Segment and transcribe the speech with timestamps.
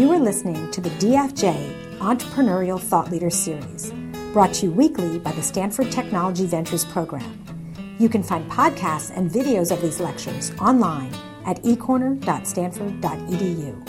[0.00, 3.92] You are listening to the DFJ Entrepreneurial Thought Leader Series,
[4.32, 7.44] brought to you weekly by the Stanford Technology Ventures Program.
[7.98, 11.12] You can find podcasts and videos of these lectures online
[11.44, 13.88] at ecorner.stanford.edu.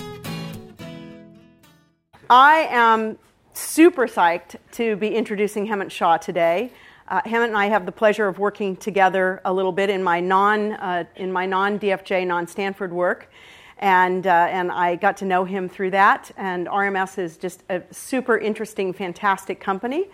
[2.30, 3.18] I am
[3.54, 6.74] super psyched to be introducing Hemant Shah today.
[7.08, 10.20] Uh, Hemant and I have the pleasure of working together a little bit in my
[10.20, 13.30] non uh, in my non DFJ non Stanford work,
[13.82, 16.32] and uh, and I got to know him through that.
[16.38, 20.08] And RMS is just a super interesting, fantastic company.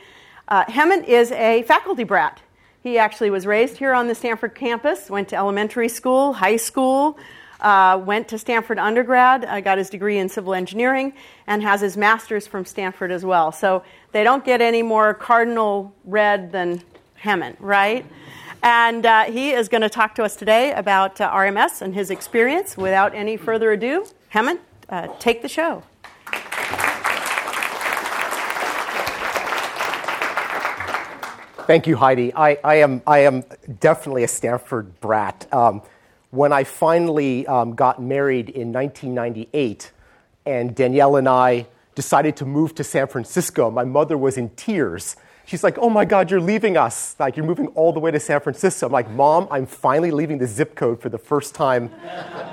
[0.48, 2.42] Uh, Hemant is a faculty brat.
[2.82, 7.20] He actually was raised here on the Stanford campus, went to elementary school, high school,
[7.60, 11.12] uh, went to Stanford undergrad, uh, got his degree in civil engineering,
[11.48, 13.52] and has his master's from Stanford as well.
[13.52, 16.82] So they don't get any more cardinal red than
[17.22, 18.06] Hemant, right?
[18.64, 22.10] And uh, he is going to talk to us today about uh, RMS and his
[22.10, 22.76] experience.
[22.78, 25.84] Without any further ado, Hemant, uh, take the show.
[31.68, 32.34] Thank you, Heidi.
[32.34, 33.44] I, I, am, I am
[33.82, 35.52] definitely a Stanford brat.
[35.54, 35.82] Um,
[36.32, 39.92] when I finally um, got married in 1998,
[40.46, 45.18] and Danielle and I decided to move to San Francisco, my mother was in tears
[45.48, 47.16] She's like, oh my God, you're leaving us.
[47.20, 48.86] Like, you're moving all the way to San Francisco.
[48.86, 51.90] I'm like, Mom, I'm finally leaving the zip code for the first time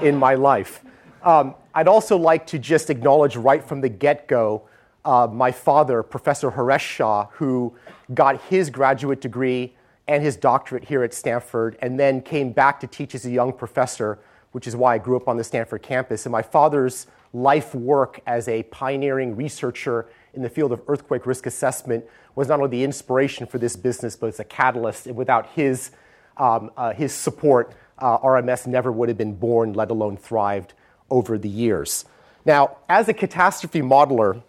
[0.01, 0.85] in my life.
[1.25, 4.69] Um, I'd also like to just acknowledge right from the get go
[5.05, 7.75] uh, my father, Professor Haresh Shah, who
[8.15, 9.75] got his graduate degree
[10.07, 13.53] and his doctorate here at Stanford, and then came back to teach as a young
[13.53, 14.21] professor,
[14.53, 16.27] which is why I grew up on the Stanford campus.
[16.27, 21.47] And my father's life work as a pioneering researcher in the field of earthquake risk
[21.47, 22.05] assessment
[22.35, 25.07] was not only the inspiration for this business, but it's a catalyst.
[25.07, 25.91] And without his,
[26.37, 30.75] um, uh, his support, uh, RMS never would have been born, let alone thrived
[31.11, 32.05] over the years.
[32.45, 34.43] Now, as a catastrophe modeler,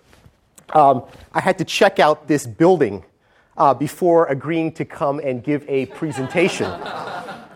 [0.73, 3.05] um, I had to check out this building
[3.57, 6.65] uh, before agreeing to come and give a presentation.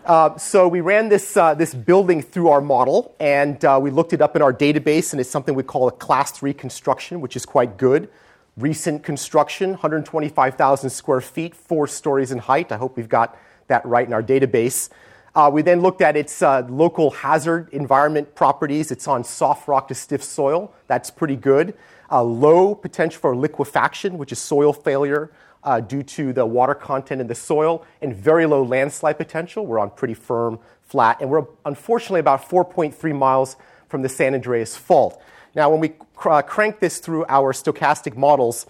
[0.09, 4.11] Uh, so we ran this, uh, this building through our model, and uh, we looked
[4.11, 7.35] it up in our database, and it's something we call a class 3 construction, which
[7.35, 8.09] is quite good
[8.57, 12.71] recent construction, 125,000 square feet, four stories in height.
[12.71, 13.37] I hope we've got
[13.67, 14.89] that right in our database.
[15.35, 18.91] Uh, we then looked at its uh, local hazard environment properties.
[18.91, 20.73] It's on soft rock to stiff soil.
[20.87, 21.75] That's pretty good.
[22.11, 25.29] Low potential for liquefaction, which is soil failure
[25.63, 29.65] uh, due to the water content in the soil, and very low landslide potential.
[29.65, 33.55] We're on pretty firm, flat, and we're unfortunately about 4.3 miles
[33.87, 35.21] from the San Andreas Fault.
[35.55, 38.65] Now, when we cr- uh, crank this through our stochastic models,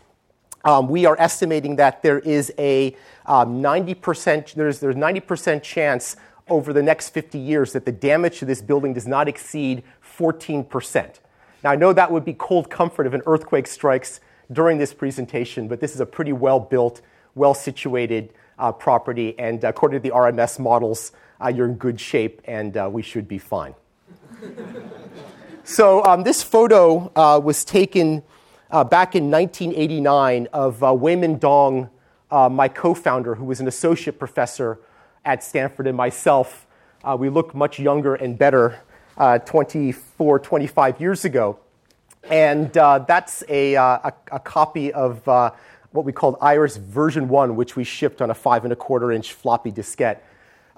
[0.64, 2.96] um, we are estimating that there is a
[3.26, 6.16] um, 90% there's, there's 90% chance
[6.50, 9.84] over the next 50 years that the damage to this building does not exceed
[10.18, 11.20] 14%.
[11.64, 14.20] Now, I know that would be cold comfort if an earthquake strikes
[14.52, 17.02] during this presentation, but this is a pretty well built,
[17.36, 21.12] well situated uh, property, and according to the RMS models,
[21.42, 23.74] uh, you're in good shape and uh, we should be fine.
[25.64, 28.24] So um, this photo uh, was taken
[28.72, 31.90] uh, back in 1989 of uh, Weimin Dong,
[32.32, 34.80] my co-founder, who was an associate professor
[35.26, 36.66] at Stanford, and myself.
[37.18, 38.80] We look much younger and better
[39.20, 41.60] uh, 24, 25 years ago.
[42.24, 45.26] And that's a, a, a, copy of
[45.92, 49.12] what we called IRAS version 1, which we shipped on a five and a quarter
[49.12, 50.20] inch floppy diskette.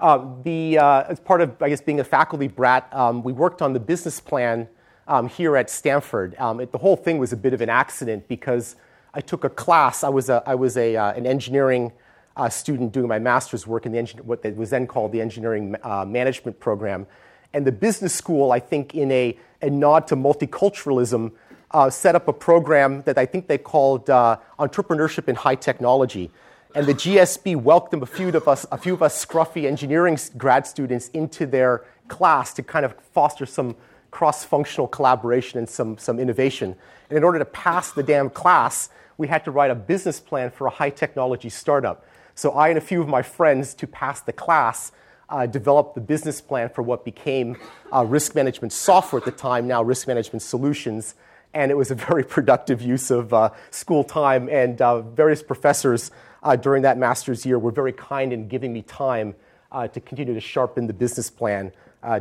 [0.00, 3.62] Uh, the, uh, as part of, I guess, being a faculty brat, um, we worked
[3.62, 4.68] on the business plan
[5.06, 6.34] um, here at Stanford.
[6.38, 8.74] Um, it, the whole thing was a bit of an accident because
[9.14, 10.02] I took a class.
[10.02, 11.92] I was, a, I was a, uh, an engineering
[12.36, 15.76] uh, student doing my master's work in the engin- what was then called the engineering
[15.82, 17.06] uh, management program.
[17.54, 21.32] And the business school, I think, in a, a nod to multiculturalism,
[21.70, 26.30] uh, set up a program that I think they called uh, Entrepreneurship in High Technology.
[26.74, 30.66] And the GSB welcomed a few of us, a few of us scruffy engineering grad
[30.66, 33.76] students into their class to kind of foster some
[34.10, 36.74] cross functional collaboration and some, some innovation.
[37.08, 38.88] And in order to pass the damn class,
[39.18, 42.06] we had to write a business plan for a high technology startup.
[42.34, 44.92] So I and a few of my friends, to pass the class,
[45.32, 47.56] uh, developed the business plan for what became
[47.92, 51.14] uh, risk management software at the time, now risk management solutions.
[51.54, 56.10] And it was a very productive use of uh, school time, and uh, various professors
[56.42, 59.34] uh, during that master's year were very kind in giving me time
[59.72, 61.72] uh, to continue to sharpen the business plan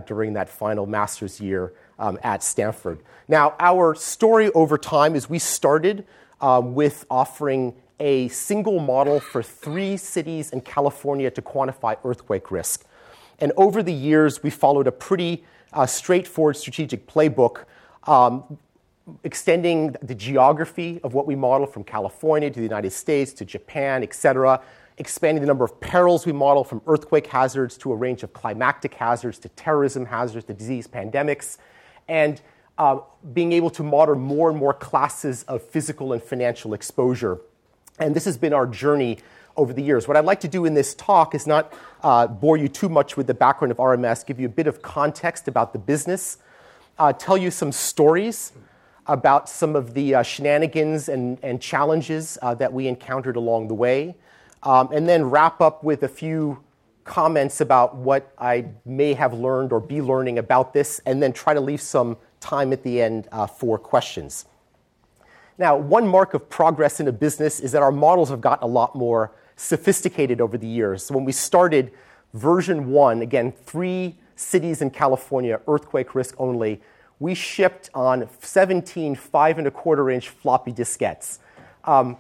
[0.06, 3.00] during that final master's year um, at Stanford.
[3.28, 6.06] Now, our story over time is we started
[6.40, 12.86] um, with offering a single model for three cities in California to quantify earthquake risk.
[13.42, 15.44] And over the years, we followed a pretty
[15.74, 17.66] uh, straightforward strategic playbook.
[18.06, 18.58] Um,
[19.24, 24.04] extending the geography of what we model from California to the United States to Japan,
[24.04, 24.62] et cetera,
[25.00, 28.94] expanding the number of perils we model from earthquake hazards to a range of climactic
[28.94, 31.58] hazards to terrorism hazards to disease pandemics,
[32.08, 32.42] and
[32.78, 33.00] uh,
[33.34, 37.40] being able to model more and more classes of physical and financial exposure.
[38.00, 39.18] And this has been our journey
[39.58, 40.08] over the years.
[40.08, 43.18] What I'd like to do in this talk is not uh, bore you too much
[43.18, 46.38] with the background of RMS, give you a bit of context about the business,
[46.98, 48.54] uh, tell you some stories
[49.08, 53.74] about some of the uh, shenanigans and, and challenges uh, that we encountered along the
[53.74, 54.16] way,
[54.64, 56.64] um, and then wrap up with a few
[57.04, 61.54] comments about what I may have learned or be learning about this, and then try
[61.54, 64.46] to leave some time at the end uh, for questions.
[65.58, 68.72] Now, one mark of progress in a business is that our models have gotten a
[68.72, 71.04] lot more sophisticated over the years.
[71.06, 71.92] So when we started
[72.34, 76.82] version one, again, three cities in California, earthquake risk only,
[77.20, 81.38] we shipped on 17 five and a quarter inch floppy diskettes.
[81.84, 82.18] Um,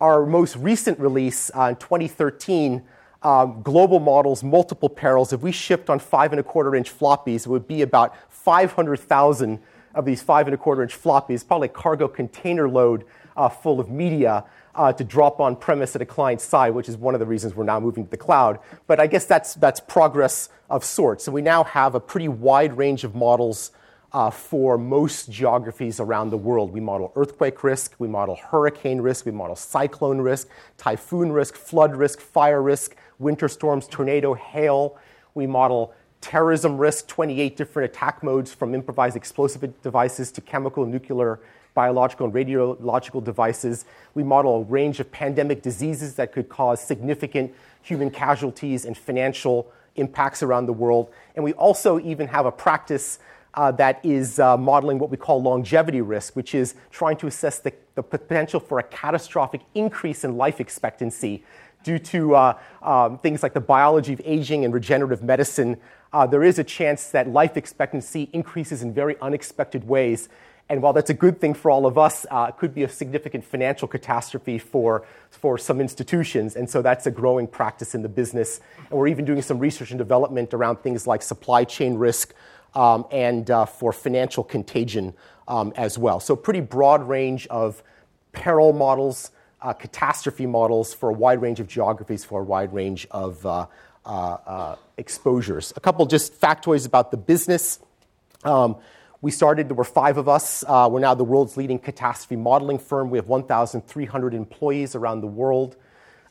[0.00, 2.82] our most recent release uh, in 2013,
[3.22, 7.46] um, global models, multiple perils, if we shipped on five and a quarter inch floppies,
[7.46, 9.58] it would be about 500,000
[9.98, 13.04] of these five and a quarter inch floppies, probably cargo container load
[13.36, 14.44] uh, full of media
[14.76, 17.56] uh, to drop on premise at a client side, which is one of the reasons
[17.56, 18.60] we're now moving to the cloud.
[18.86, 21.26] But I guess that's, that's progress of sorts.
[21.26, 23.72] And we now have a pretty wide range of models
[24.12, 26.72] uh, for most geographies around the world.
[26.72, 30.46] We model earthquake risk, we model hurricane risk, we model cyclone risk,
[30.76, 34.96] typhoon risk, flood risk, fire risk, winter storms, tornado, hail.
[35.34, 41.40] We model terrorism risk, 28 different attack modes from improvised explosive devices to chemical, nuclear,
[41.74, 43.84] biological, and radiological devices.
[44.14, 49.70] We model a range of pandemic diseases that could cause significant human casualties and financial
[49.94, 51.10] impacts around the world.
[51.34, 53.18] And we also even have a practice
[53.54, 57.58] uh, that is uh, modeling what we call longevity risk, which is trying to assess
[57.58, 61.44] the, the potential for a catastrophic increase in life expectancy
[61.82, 65.76] due to uh, um, things like the biology of aging and regenerative medicine.
[66.12, 70.28] Uh, there is a chance that life expectancy increases in very unexpected ways.
[70.70, 72.88] And while that's a good thing for all of us, uh, it could be a
[72.88, 76.56] significant financial catastrophe for, for some institutions.
[76.56, 78.60] And so that's a growing practice in the business.
[78.90, 82.34] And we're even doing some research and development around things like supply chain risk,
[82.74, 85.14] um, and uh, for financial contagion
[85.46, 86.20] um, as well.
[86.20, 87.82] So, pretty broad range of
[88.32, 89.30] peril models,
[89.62, 93.66] uh, catastrophe models for a wide range of geographies, for a wide range of uh,
[94.96, 95.72] exposures.
[95.76, 97.80] A couple just factoids about the business.
[98.44, 98.76] Um,
[99.20, 100.64] we started, there were five of us.
[100.66, 103.10] Uh, we're now the world's leading catastrophe modeling firm.
[103.10, 105.76] We have 1,300 employees around the world.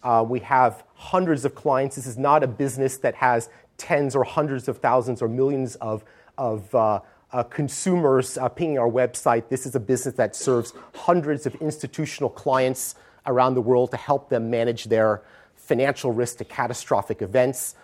[0.03, 1.97] Uh, we have hundreds of clients.
[1.97, 6.03] This is not a business that has tens or hundreds of thousands or millions of
[6.37, 6.99] of uh,
[7.31, 9.49] uh, consumers uh, pinging our website.
[9.49, 14.29] This is a business that serves hundreds of institutional clients around the world to help
[14.29, 15.23] them manage their
[15.67, 17.75] financial risk to catastrophic events.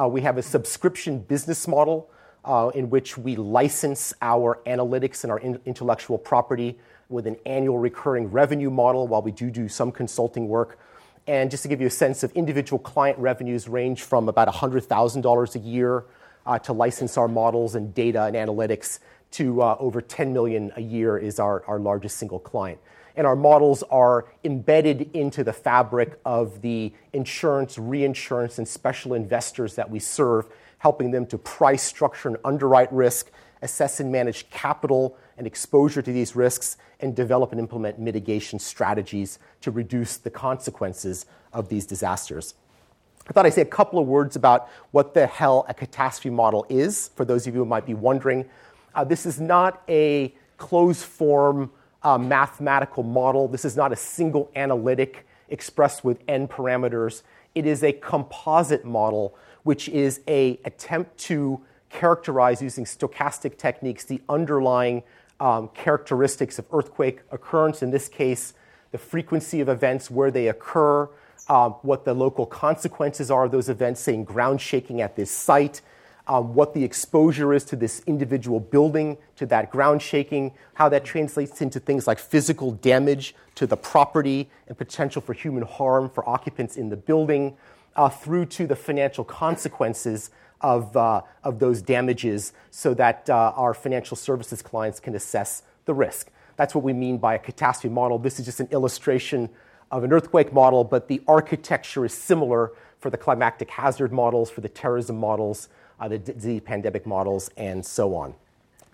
[0.00, 2.08] Uh, we have a subscription business model
[2.44, 6.78] uh, in which we license our analytics and our in- intellectual property
[7.08, 10.78] with an annual recurring revenue model while we do do some consulting work.
[11.26, 15.54] And just to give you a sense of individual client revenues range from about $100,000
[15.54, 16.04] a year
[16.46, 19.00] uh, to license our models and data and analytics
[19.32, 22.78] to over 10 million a year is our largest single client.
[23.16, 29.74] And our models are embedded into the fabric of the insurance, reinsurance, and special investors
[29.74, 30.46] that we serve,
[30.78, 36.12] helping them to price, structure, and underwrite risk, assess and manage capital and exposure to
[36.12, 42.54] these risks, and develop and implement mitigation strategies to reduce the consequences of these disasters.
[43.28, 46.66] I thought I'd say a couple of words about what the hell a catastrophe model
[46.68, 48.48] is, for those of you who might be wondering.
[48.94, 51.70] Uh, this is not a closed form
[52.04, 53.48] uh, mathematical model.
[53.48, 57.22] This is not a single analytic expressed with n parameters.
[57.54, 64.20] It is a composite model, which is a attempt to characterize using stochastic techniques the
[64.28, 65.02] underlying
[65.40, 67.82] um, characteristics of earthquake occurrence.
[67.82, 68.54] In this case,
[68.92, 71.08] the frequency of events, where they occur,
[71.48, 75.80] um, what the local consequences are of those events, saying ground shaking at this site,
[76.28, 81.04] um, what the exposure is to this individual building, to that ground shaking, how that
[81.04, 86.28] translates into things like physical damage to the property and potential for human harm for
[86.28, 87.56] occupants in the building,
[87.96, 93.74] uh, through to the financial consequences of, uh, of those damages so that uh, our
[93.74, 96.30] financial services clients can assess the risk.
[96.56, 98.18] That's what we mean by a catastrophe model.
[98.18, 99.50] This is just an illustration
[99.90, 104.60] of an earthquake model, but the architecture is similar for the climactic hazard models, for
[104.60, 105.68] the terrorism models,
[106.02, 108.34] uh, the disease pandemic models, and so on.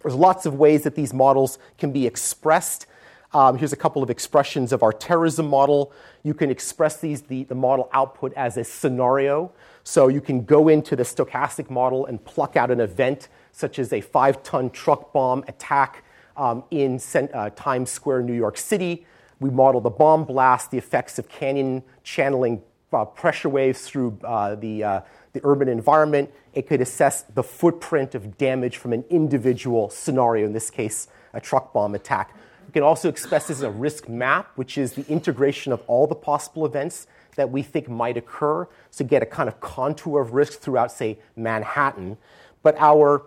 [0.02, 2.86] There's lots of ways that these models can be expressed.
[3.32, 5.92] Um, here's a couple of expressions of our terrorism model.
[6.22, 9.50] You can express these, the, the model output as a scenario.
[9.84, 13.92] So you can go into the stochastic model and pluck out an event such as
[13.92, 16.04] a five ton truck bomb attack
[16.36, 19.06] um, in uh, Times Square, New York City.
[19.40, 22.62] We model the bomb blast, the effects of canyon channeling
[22.92, 25.00] uh, pressure waves through uh, the, uh,
[25.38, 26.30] the urban environment.
[26.52, 31.40] It could assess the footprint of damage from an individual scenario, in this case, a
[31.40, 32.34] truck bomb attack.
[32.66, 36.06] We can also express this as a risk map, which is the integration of all
[36.06, 40.34] the possible events that we think might occur, so get a kind of contour of
[40.34, 42.18] risk throughout, say, Manhattan.
[42.62, 43.24] But our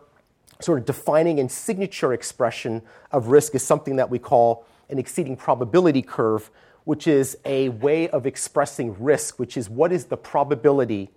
[0.60, 5.38] sort of defining and signature expression of risk is something that we call an exceedance
[5.38, 6.52] probability curve,
[6.84, 11.10] which is a way of expressing risk, which is what is the probability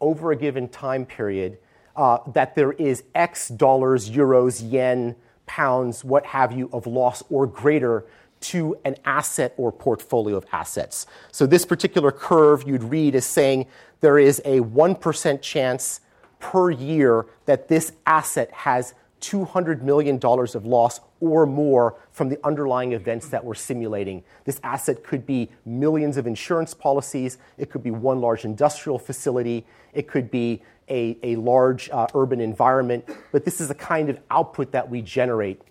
[0.00, 1.58] over a given time period
[1.96, 5.14] uh, that there is X dollars, euros, yen,
[5.46, 8.04] pounds, what have you, of loss or greater
[8.40, 11.06] to an asset or portfolio of assets.
[11.32, 13.66] So, this particular curve you'd read as saying
[14.00, 16.00] there is a 1% chance
[16.40, 22.92] per year that this asset has $200 million of loss or more from the underlying
[22.92, 24.22] events that we're simulating.
[24.44, 29.64] This asset could be millions of insurance policies, it could be one large industrial facility,
[29.94, 34.20] it could be a, a large uh, urban environment, but this is the kind of
[34.30, 35.62] output that we generate.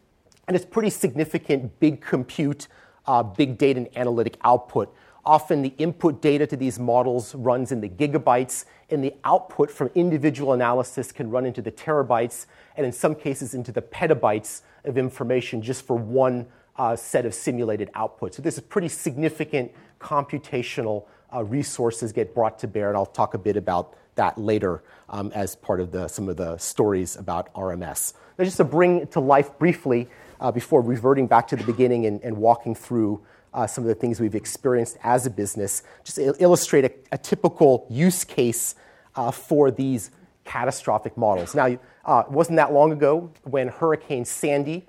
[0.47, 2.67] And it's pretty significant big compute,
[3.05, 4.93] uh, big data and analytic output.
[5.25, 9.89] Often the input data to these models runs in the gigabytes, and the output from
[9.95, 12.45] individual analysis can run into the terabytes,
[12.75, 16.47] and in some cases into the petabytes of information just for one
[16.77, 18.35] uh, set of simulated outputs.
[18.35, 23.33] So this is pretty significant computational uh, resources get brought to bear, and I'll talk
[23.33, 27.53] a bit about that later um, as part of the, some of the stories about
[27.53, 28.13] RMS.
[28.37, 30.09] Now, just to bring to life briefly,
[30.39, 33.21] uh, before reverting back to the beginning and, and walking through
[33.53, 37.87] uh, some of the things we've experienced as a business, just illustrate a, a typical
[37.89, 38.75] use case
[39.15, 40.11] uh, for these
[40.43, 41.55] catastrophic models.
[41.55, 44.85] Now, uh, it wasn't that long ago when Hurricane Sandy,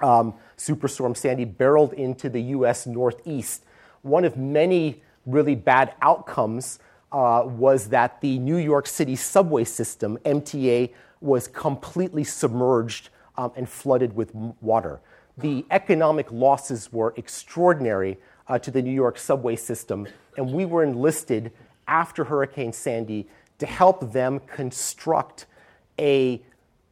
[0.00, 2.86] um, Superstorm Sandy, barreled into the U.S.
[2.86, 3.64] Northeast.
[4.02, 6.78] One of many really bad outcomes
[7.12, 10.90] uh, was that the New York City subway system, MTA,
[11.20, 15.00] was completely submerged um, and flooded with water.
[15.38, 20.82] The economic losses were extraordinary uh, to the New York subway system, and we were
[20.82, 21.52] enlisted
[21.88, 25.46] after Hurricane Sandy to help them construct
[25.98, 26.42] a,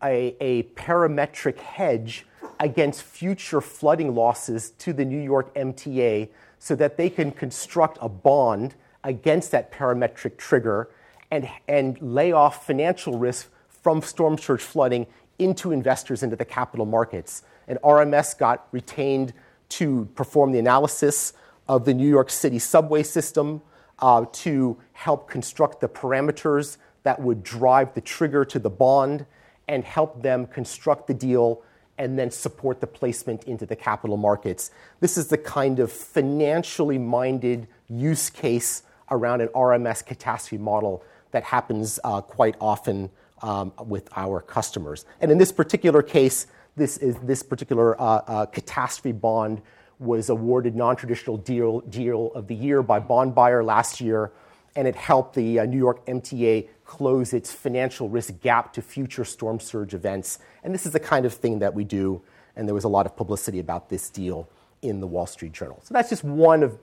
[0.02, 2.26] a, a parametric hedge
[2.61, 6.28] against future flooding losses to the New York MTA
[6.59, 10.88] so that they can construct a bond against that parametric trigger
[11.30, 15.06] and, and lay off financial risk from storm surge flooding
[15.38, 17.42] into investors into the capital markets.
[17.68, 19.35] And RMS got retained
[19.71, 21.33] to perform the analysis
[21.68, 23.62] of the New York City subway system,
[24.01, 29.27] to help construct the parameters that would drive the trigger to the bond,
[29.69, 31.63] and help them construct the deal
[31.97, 34.71] and then support the placement into the capital markets.
[35.01, 41.45] This is the kind of financially minded use case around an RMS catastrophe model that
[41.45, 43.11] happens uh, quite often
[43.43, 45.05] um, with our customers.
[45.21, 46.47] And in this particular case,
[46.77, 49.63] this, is, this particular uh, uh, catastrophe bond
[50.04, 54.30] was awarded non-traditional deal, deal of the year by Bond Buyer last year,
[54.76, 59.25] and it helped the uh, New York MTA close its financial risk gap to future
[59.25, 60.38] storm surge events.
[60.62, 62.23] And this is the kind of thing that we do,
[62.56, 64.49] and there was a lot of publicity about this deal
[64.82, 65.80] in the Wall Street Journal.
[65.82, 66.78] So that's just one of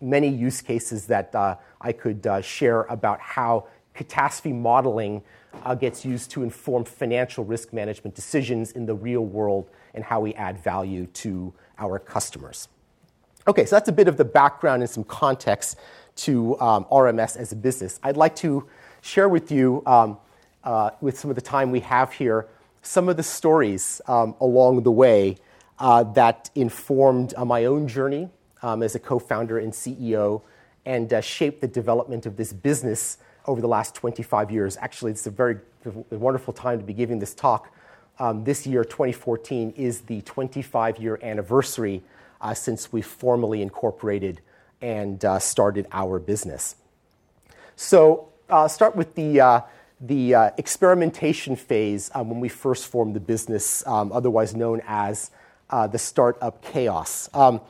[0.00, 5.22] many use cases that uh, I could uh, share about how catastrophe modeling
[5.64, 10.20] uh, gets used to inform financial risk management decisions in the real world and how
[10.20, 12.68] we add value to our customers.
[13.48, 15.78] Okay, so that's a bit of the background and some context
[16.16, 18.00] to um, RMS as a business.
[18.02, 18.66] I'd like to
[19.02, 20.18] share with you, um,
[20.64, 22.48] uh, with some of the time we have here,
[22.82, 25.36] some of the stories um, along the way
[25.78, 28.30] uh, that informed uh, my own journey
[28.62, 30.42] um, as a co founder and CEO
[30.84, 34.76] and uh, shaped the development of this business over the last 25 years.
[34.80, 35.58] Actually, it's a very
[36.10, 37.72] wonderful time to be giving this talk.
[38.18, 42.02] Um, this year, 2014, is the 25 year anniversary
[42.40, 44.40] uh, since we formally incorporated
[44.80, 46.76] and uh, started our business.
[47.76, 49.60] So, uh, start with the, uh,
[50.00, 55.30] the uh, experimentation phase um, when we first formed the business, um, otherwise known as
[55.68, 57.28] uh, the startup chaos.
[57.34, 57.60] Um,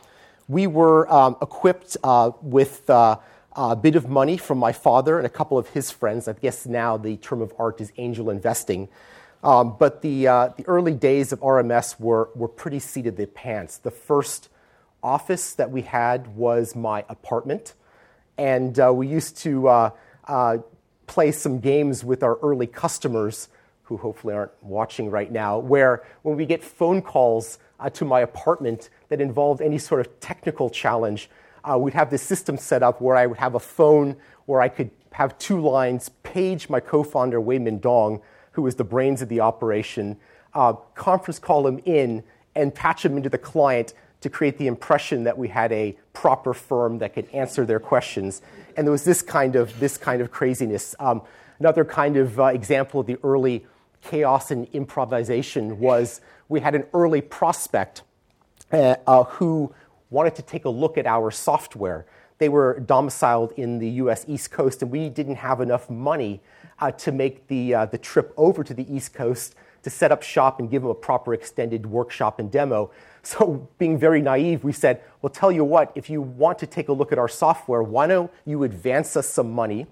[0.48, 1.96] we were um, equipped
[2.42, 3.18] with a
[3.80, 6.28] bit of money from my father and a couple of his friends.
[6.28, 8.88] I guess now the term of art is angel investing.
[9.42, 13.26] Um, but the, uh, the early days of RMS were, were pretty seat of the
[13.26, 13.78] pants.
[13.78, 14.48] The first
[15.02, 17.74] office that we had was my apartment,
[18.38, 19.90] and uh, we used to uh,
[20.26, 20.58] uh,
[21.06, 23.48] play some games with our early customers
[23.84, 28.20] who hopefully aren't watching right now, where when we get phone calls uh, to my
[28.20, 31.30] apartment that involved any sort of technical challenge,
[31.64, 34.16] uh, we'd have this system set up where I would have a phone
[34.46, 38.20] where I could have two lines, page my co founder, Weimin Dong,
[38.56, 40.16] who was the brains of the operation,
[40.54, 45.24] uh, conference call him in, and patch him into the client to create the impression
[45.24, 48.40] that we had a proper firm that could answer their questions.
[48.74, 50.94] And there was this kind of, this kind of craziness.
[50.98, 51.20] Um,
[51.58, 53.66] another kind of uh, example of the early
[54.00, 58.04] chaos and improvisation was we had an early prospect
[58.72, 59.74] uh, uh, who
[60.08, 62.06] wanted to take a look at our software.
[62.38, 66.40] They were domiciled in the US East Coast, and we didn't have enough money
[66.78, 70.22] uh, to make the, uh, the trip over to the East Coast to set up
[70.22, 72.90] shop and give them a proper extended workshop and demo.
[73.22, 76.88] So, being very naive, we said, Well, tell you what, if you want to take
[76.88, 79.86] a look at our software, why don't you advance us some money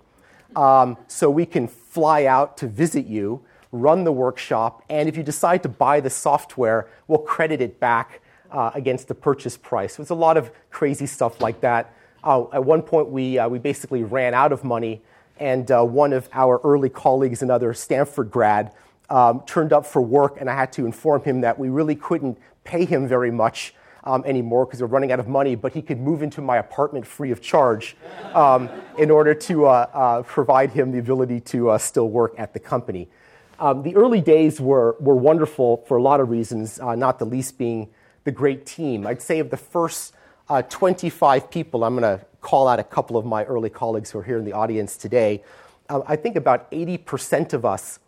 [0.57, 5.23] um, so we can fly out to visit you, run the workshop, and if you
[5.23, 9.95] decide to buy the software, we'll credit it back uh, against the purchase price.
[9.95, 11.93] So it's a lot of crazy stuff like that.
[12.23, 15.03] Uh, at one point, we, uh, we basically ran out of money,
[15.39, 18.73] and uh, one of our early colleagues, another Stanford grad,
[19.11, 22.39] um, turned up for work, and I had to inform him that we really couldn't
[22.65, 23.75] pay him very much
[24.05, 27.07] um, anymore because we're running out of money, but he could move into my apartment
[27.07, 27.97] free of charge
[28.35, 32.53] um, in order to uh, uh, provide him the ability to uh, still work at
[32.53, 33.09] the company.
[33.59, 37.25] Um, the early days were, were wonderful for a lot of reasons, uh, not the
[37.25, 37.89] least being
[38.25, 39.07] the great team.
[39.07, 40.15] I'd say of the first
[40.49, 44.19] uh, 25 people, I'm going to call out a couple of my early colleagues who
[44.19, 45.43] are here in the audience today.
[45.89, 47.99] Uh, I think about 80% of us,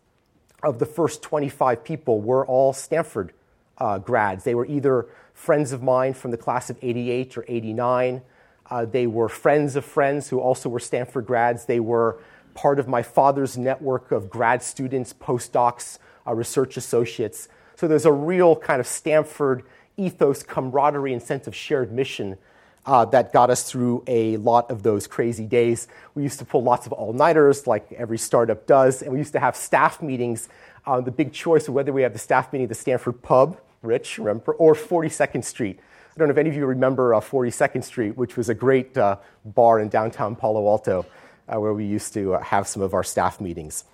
[0.63, 3.33] of the first 25 people, were all Stanford
[3.79, 4.45] uh, grads.
[4.45, 8.23] They were either friends of mine from the class of 88 or 89.
[8.69, 11.67] Uh, they were friends of friends who also were Stanford grads.
[11.67, 12.19] They were
[12.55, 17.49] part of my father's network of grad students, postdocs, uh, research associates.
[17.77, 19.63] So there's a real kind of Stanford
[19.97, 22.39] ethos, camaraderie, and sense of shared mission
[22.87, 25.89] uh, that got us through a lot of those crazy days.
[26.15, 29.33] We used to pull lots of all nighters, like every startup does, and we used
[29.33, 30.49] to have staff meetings.
[30.87, 33.59] Uh, the big choice of whether we have the staff meeting at the Stanford Pub,
[33.83, 35.81] Rich, remember, or 42nd Street.
[35.81, 38.97] I don't know if any of you remember uh, 42nd Street, which was a great
[38.97, 41.05] uh, bar in downtown Palo Alto
[41.49, 43.85] uh, where we used to uh, have some of our staff meetings.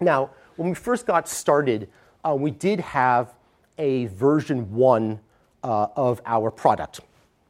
[0.00, 1.88] Now, when we first got started,
[2.36, 3.32] we did have
[3.78, 5.18] a version one
[5.62, 7.00] uh, of our product.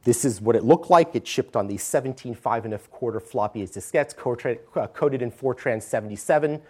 [0.03, 1.15] This is what it looked like.
[1.15, 4.15] It shipped on these 17 five and a quarter floppy diskettes,
[4.75, 6.61] uh, coded in Fortran 77.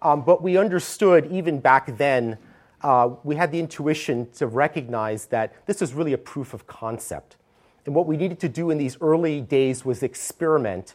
[0.00, 2.38] Um, but we understood even back then,
[2.82, 7.36] uh, we had the intuition to recognize that this was really a proof of concept.
[7.84, 10.94] And what we needed to do in these early days was experiment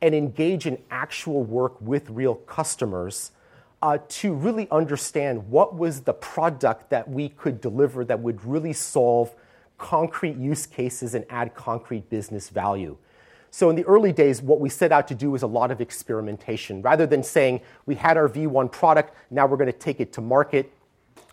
[0.00, 3.32] and engage in actual work with real customers
[3.82, 8.72] uh, to really understand what was the product that we could deliver that would really
[8.72, 9.34] solve
[9.76, 12.96] concrete use cases and add concrete business value.
[13.50, 15.80] So, in the early days, what we set out to do was a lot of
[15.80, 16.82] experimentation.
[16.82, 20.20] Rather than saying we had our V1 product, now we're going to take it to
[20.20, 20.70] market,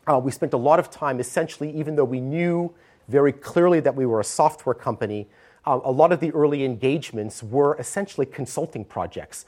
[0.08, 2.74] uh, we spent a lot of time essentially, even though we knew
[3.08, 5.28] very clearly that we were a software company,
[5.66, 9.46] uh, a lot of the early engagements were essentially consulting projects,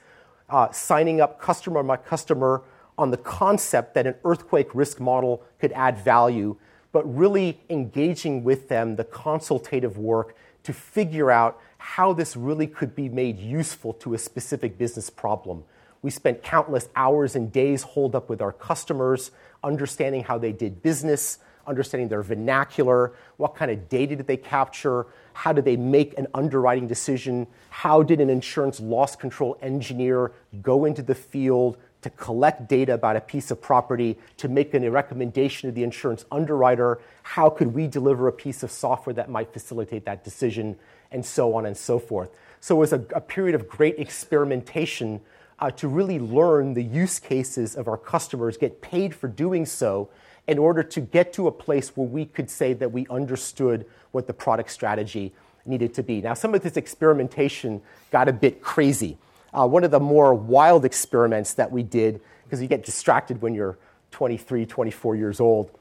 [0.50, 2.64] uh, signing up customer by customer
[2.98, 6.56] on the concept that an earthquake risk model could add value,
[6.92, 12.96] but really engaging with them the consultative work to figure out how this really could
[12.96, 15.64] be made useful to a specific business problem.
[16.02, 19.32] We spent countless hours and days holed up with our customers,
[19.64, 25.06] understanding how they did business, understanding their vernacular, what kind of data did they capture,
[25.34, 30.32] how did they make an underwriting decision, how did an insurance loss control engineer
[30.62, 31.78] go into the field
[32.08, 36.24] to collect data about a piece of property, to make a recommendation to the insurance
[36.32, 40.78] underwriter, how could we deliver a piece of software that might facilitate that decision,
[41.12, 42.30] and so on and so forth.
[42.62, 45.20] So it was a, a period of great experimentation
[45.60, 50.10] uh, to really learn the use cases of our customers, get paid for doing so,
[50.48, 54.28] in order to get to a place where we could say that we understood what
[54.28, 55.34] the product strategy
[55.66, 56.22] needed to be.
[56.22, 59.18] Now, some of this experimentation got a bit crazy.
[59.58, 63.56] Uh, one of the more wild experiments that we did, because you get distracted when
[63.56, 63.76] you're
[64.12, 65.72] 23, 24 years old,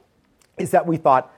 [0.57, 1.31] is that we thought,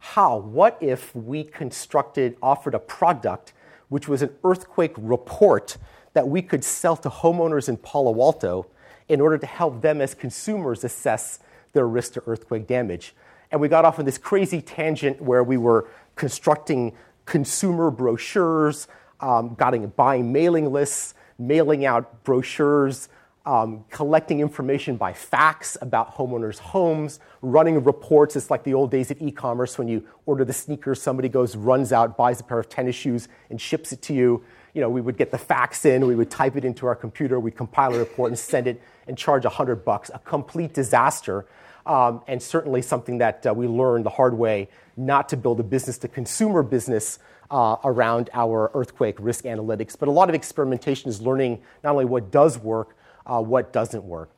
[0.00, 3.52] how, what if we constructed, offered a product
[3.90, 5.76] which was an earthquake report
[6.14, 8.66] that we could sell to homeowners in Palo Alto
[9.08, 11.38] in order to help them as consumers assess
[11.74, 13.14] their risk to earthquake damage.
[13.52, 16.92] And we got off on this crazy tangent where we were constructing
[17.24, 18.88] consumer brochures,
[19.20, 23.08] um, getting, buying mailing lists, mailing out brochures,
[23.46, 28.36] um, collecting information by fax about homeowners' homes, running reports.
[28.36, 31.54] It's like the old days of e commerce when you order the sneakers, somebody goes,
[31.54, 34.42] runs out, buys a pair of tennis shoes, and ships it to you.
[34.72, 37.38] You know, we would get the fax in, we would type it into our computer,
[37.38, 40.10] we'd compile a report and send it and charge 100 bucks.
[40.14, 41.46] A complete disaster,
[41.84, 45.62] um, and certainly something that uh, we learned the hard way not to build a
[45.62, 47.18] business to consumer business
[47.50, 49.98] uh, around our earthquake risk analytics.
[49.98, 54.04] But a lot of experimentation is learning not only what does work, uh, what doesn't
[54.04, 54.30] work.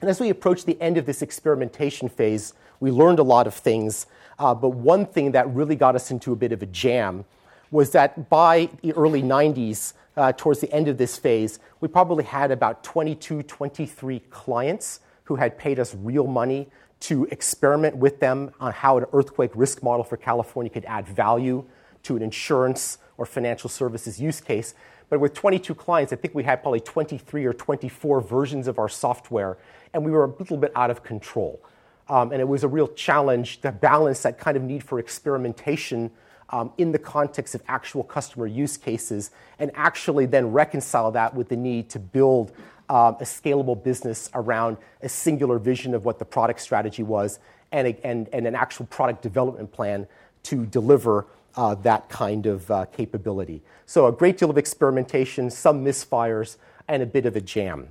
[0.00, 3.54] And as we approach the end of this experimentation phase, we learned a lot of
[3.54, 4.06] things.
[4.38, 7.24] Uh, but one thing that really got us into a bit of a jam
[7.70, 12.24] was that by the early 90s, uh, towards the end of this phase, we probably
[12.24, 16.68] had about 22, 23 clients who had paid us real money
[17.00, 21.64] to experiment with them on how an earthquake risk model for California could add value
[22.06, 24.74] to an insurance or financial services use case.
[25.08, 28.88] But with 22 clients, I think we had probably 23 or 24 versions of our
[28.88, 29.56] software,
[29.92, 31.60] and we were a little bit out of control.
[32.08, 36.10] Um, and it was a real challenge to balance that kind of need for experimentation
[36.50, 41.48] um, in the context of actual customer use cases and actually then reconcile that with
[41.48, 42.52] the need to build
[42.88, 47.40] um, a scalable business around a singular vision of what the product strategy was
[47.72, 50.06] and, a, and, and an actual product development plan
[50.44, 53.62] to deliver uh, that kind of uh, capability.
[53.86, 56.56] So, a great deal of experimentation, some misfires,
[56.88, 57.88] and a bit of a jam.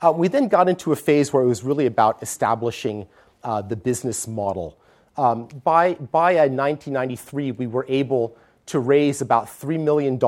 [0.00, 3.06] Uh, we then got into a phase where it was really about establishing
[3.44, 4.76] uh, the business model.
[5.16, 10.18] Um, by by 1993, uh, we were able to raise about $3 million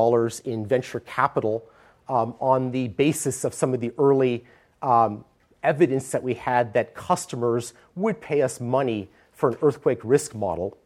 [0.44, 1.64] in venture capital
[2.08, 4.44] um, on the basis of some of the early
[4.82, 5.24] um,
[5.62, 10.76] evidence that we had that customers would pay us money for an earthquake risk model.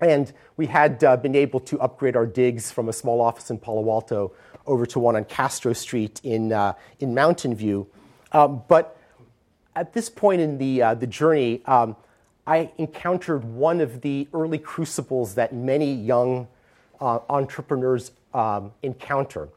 [0.00, 3.58] And we had uh, been able to upgrade our digs from a small office in
[3.58, 4.32] Palo Alto
[4.66, 7.88] over to one on Castro Street in, uh, in Mountain View.
[8.32, 8.96] Um, but
[9.74, 11.96] at this point in the, uh, the journey, um,
[12.46, 16.48] I encountered one of the early crucibles that many young
[17.00, 19.48] uh, entrepreneurs um, encounter,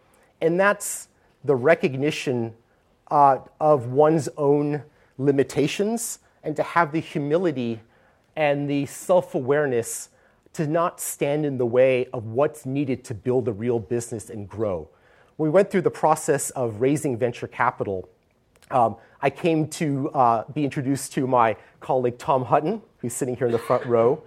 [0.42, 1.08] and that's
[1.44, 2.54] the recognition
[3.10, 4.84] uh, of one's own
[5.18, 7.80] limitations and to have the humility
[8.36, 10.10] and the self awareness
[10.54, 14.48] to not stand in the way of what's needed to build a real business and
[14.48, 14.90] grow.
[15.38, 18.10] We went through the process of raising venture capital.
[18.70, 23.48] Um, I came to uh, be introduced to my colleague Tom Hutton, who's sitting here
[23.48, 24.24] in the front row.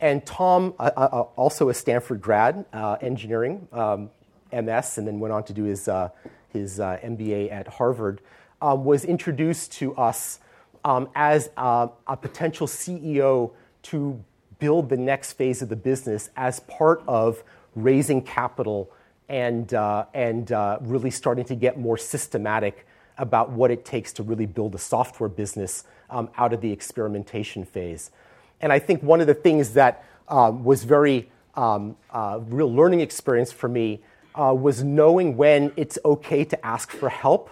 [0.00, 4.10] And Tom, uh, uh, uh also a Stanford grad, uh, engineering, um,
[4.52, 6.10] MS, and then went on to do his, uh,
[6.48, 8.20] his MBA at Harvard,
[8.60, 10.40] um, was introduced to us
[10.84, 14.22] um, as a potential CEO to
[14.58, 17.42] build the next phase of the business as part of
[17.74, 18.90] raising capital
[19.28, 22.86] and, uh, and uh, really starting to get more systematic
[23.18, 27.64] about what it takes to really build a software business um, out of the experimentation
[27.64, 28.10] phase.
[28.60, 33.00] And I think one of the things that um, was very um, uh, real learning
[33.00, 34.00] experience for me
[34.34, 37.50] uh, was knowing when it's okay to ask for help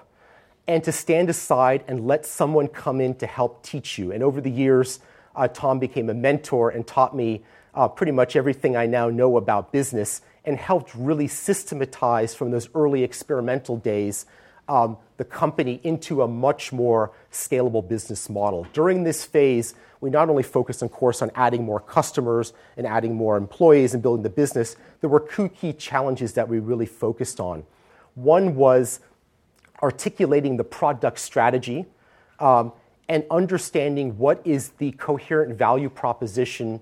[0.67, 4.13] and to stand aside and let someone come in to help teach you.
[4.13, 5.01] And over the years,
[5.37, 7.43] uh, Tom became a mentor and taught me
[7.75, 12.69] uh, pretty much everything I now know about business and helped really systematize from those
[12.75, 14.27] early experimental days
[14.69, 18.67] um, the company into a much more scalable business model.
[18.73, 23.15] During this phase, we not only focused, of course, on adding more customers and adding
[23.15, 27.41] more employees and building the business, there were two key challenges that we really focused
[27.41, 27.65] on.
[28.15, 29.01] One was
[29.83, 31.87] articulating the product strategy
[32.39, 32.73] um,
[33.09, 36.81] and understanding what is the coherent value proposition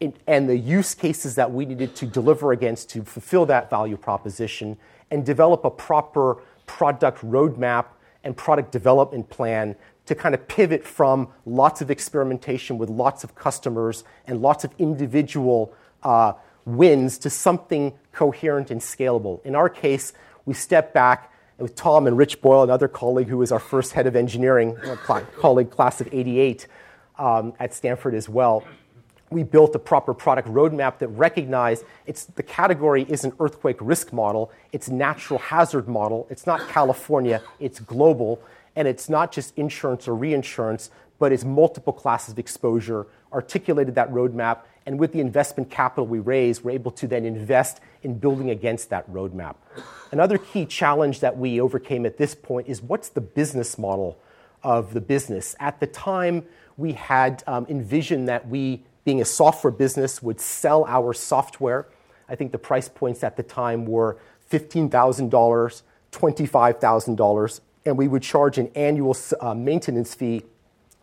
[0.00, 3.96] in, and the use cases that we needed to deliver against to fulfill that value
[3.96, 4.76] proposition
[5.10, 7.86] and develop a proper product roadmap
[8.22, 13.34] and product development plan to kind of pivot from lots of experimentation with lots of
[13.34, 16.32] customers and lots of individual uh,
[16.64, 19.44] wins to something coherent and scalable.
[19.44, 20.12] In our case,
[20.44, 24.06] we step back with Tom and Rich Boyle, another colleague who was our first head
[24.06, 24.76] of engineering,
[25.38, 26.66] colleague class of 88
[27.18, 28.64] um, at Stanford as well.
[29.30, 34.12] We built a proper product roadmap that recognized it's the category is an earthquake risk
[34.12, 38.40] model, it's natural hazard model, it's not California, it's global,
[38.76, 44.10] and it's not just insurance or reinsurance, but it's multiple classes of exposure, articulated that
[44.10, 48.50] roadmap, and with the investment capital we raised, we're able to then invest in building
[48.50, 49.56] against that roadmap.
[50.12, 54.18] Another key challenge that we overcame at this point is what's the business model
[54.62, 55.56] of the business.
[55.58, 56.44] At the time,
[56.76, 61.86] we had um, envisioned that we, being a software business, would sell our software.
[62.28, 64.18] I think the price points at the time were
[64.50, 70.42] $15,000, $25,000, and we would charge an annual uh, maintenance fee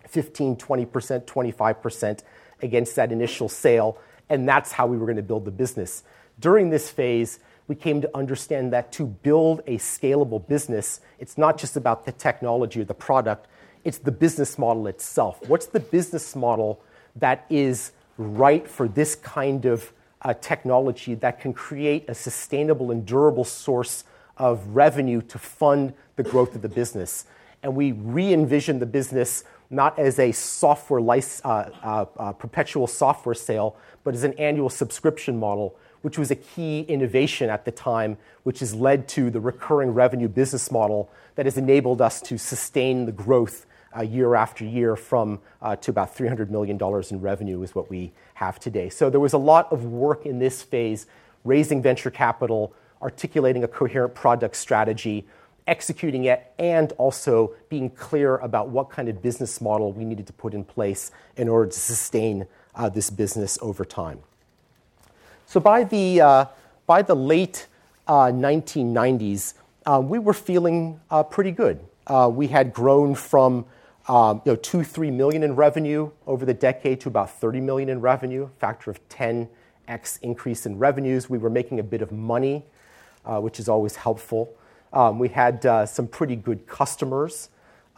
[0.08, 2.20] 15, 20%, 25%
[2.62, 3.98] against that initial sale,
[4.30, 6.04] and that's how we were going to build the business.
[6.40, 11.58] During this phase, we came to understand that to build a scalable business, it's not
[11.58, 13.48] just about the technology or the product,
[13.84, 15.40] it's the business model itself.
[15.48, 16.82] What's the business model
[17.16, 23.06] that is right for this kind of uh, technology that can create a sustainable and
[23.06, 24.04] durable source
[24.38, 27.26] of revenue to fund the growth of the business?
[27.64, 33.36] And we re envisioned the business not as a software uh, uh, uh, perpetual software
[33.36, 38.18] sale, but as an annual subscription model which was a key innovation at the time,
[38.44, 43.06] which has led to the recurring revenue business model that has enabled us to sustain
[43.06, 46.80] the growth uh, year after year from uh, to about $300 million
[47.10, 48.90] in revenue is what we have today.
[48.90, 51.08] So there was a lot of work in this phase,
[51.44, 55.26] raising venture capital, articulating a coherent product strategy,
[55.72, 60.34] executing it, and also being clear about what kind of business model we needed to
[60.34, 64.20] put in place in order to sustain uh, this business over time.
[65.48, 66.46] So by the, uh,
[66.86, 67.68] by the late
[68.06, 69.54] uh, 1990s,
[69.86, 71.00] uh, we were feeling
[71.32, 71.80] pretty good.
[72.30, 73.66] We had grown from
[74.08, 77.88] um, you know, two, three million in revenue over the decade to about 30 million
[77.90, 81.30] in revenue, factor of 10x increase in revenues.
[81.30, 82.66] We were making a bit of money,
[83.26, 84.54] uh, which is always helpful.
[84.94, 87.50] Um, we had some pretty good customers.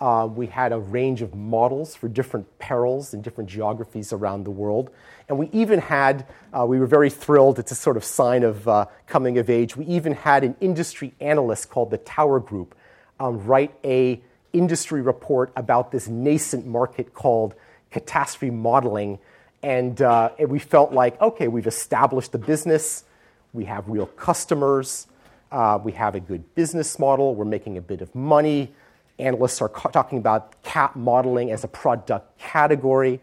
[0.04, 4.52] Uh, we had a range of models for different perils in different geographies around the
[4.52, 4.90] world.
[5.30, 8.68] And we even had, uh, we were very thrilled, it's a sort of sign of
[8.68, 12.76] uh, coming of age, we even had an industry analyst called the Tower Group
[13.20, 17.56] um, write a industry report about this nascent market called
[17.90, 19.20] catastrophe modeling.
[19.62, 23.06] And, uh, and we felt like, okay, we've established the business,
[23.54, 25.08] we have real customers,
[25.54, 28.74] uh, we have a good business model, we're making a bit of money
[29.20, 33.20] Analysts are ca- talking about cat modeling as a product category.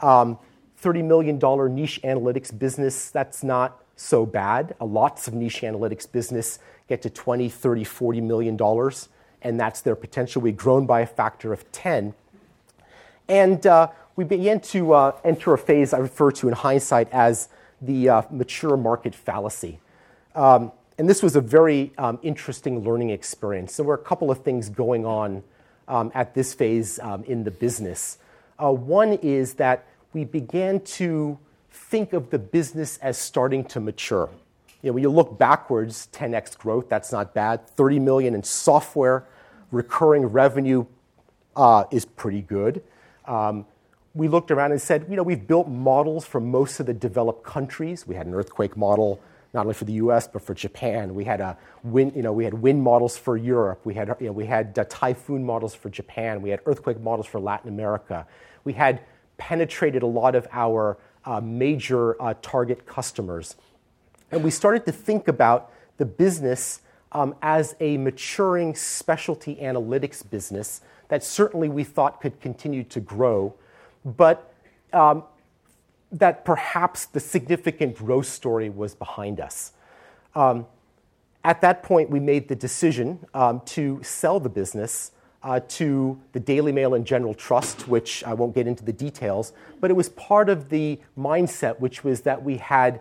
[0.00, 0.38] Um,
[0.82, 1.36] $30 million
[1.74, 4.74] niche analytics business, that's not so bad.
[4.80, 9.08] Uh, lots of niche analytics business get to 20, 30, 40 million dollars,
[9.42, 10.40] and that's their potential.
[10.40, 12.14] We've grown by a factor of 10.
[13.28, 17.48] And uh, we began to uh, enter a phase I refer to in hindsight as
[17.82, 19.78] the uh, mature market fallacy.
[20.34, 23.76] Um, and this was a very um, interesting learning experience.
[23.76, 25.42] There were a couple of things going on
[25.88, 28.18] um, at this phase um, in the business.
[28.62, 31.38] Uh, one is that we began to
[31.70, 34.30] think of the business as starting to mature.
[34.82, 37.68] You know, when you look backwards, 10x growth, that's not bad.
[37.70, 39.26] 30 million in software,
[39.72, 40.86] recurring revenue
[41.56, 42.82] uh, is pretty good.
[43.24, 43.66] Um,
[44.14, 47.42] we looked around and said, you know, we've built models for most of the developed
[47.42, 48.06] countries.
[48.06, 49.20] We had an earthquake model
[49.54, 50.26] not only for the U.S.
[50.26, 51.14] but for Japan.
[51.14, 53.80] We had a wind, you know, we had wind models for Europe.
[53.84, 56.42] We had, you know, we had uh, typhoon models for Japan.
[56.42, 58.26] We had earthquake models for Latin America.
[58.64, 59.00] We had
[59.36, 63.56] penetrated a lot of our uh, major uh, target customers,
[64.30, 66.80] and we started to think about the business
[67.12, 73.54] um, as a maturing specialty analytics business that certainly we thought could continue to grow,
[74.04, 74.52] but
[74.92, 75.22] um,
[76.14, 79.72] that perhaps the significant growth story was behind us.
[80.34, 80.66] Um,
[81.42, 85.10] at that point, we made the decision um, to sell the business
[85.42, 89.52] uh, to the Daily Mail and General Trust, which I won't get into the details,
[89.80, 93.00] but it was part of the mindset, which was that we had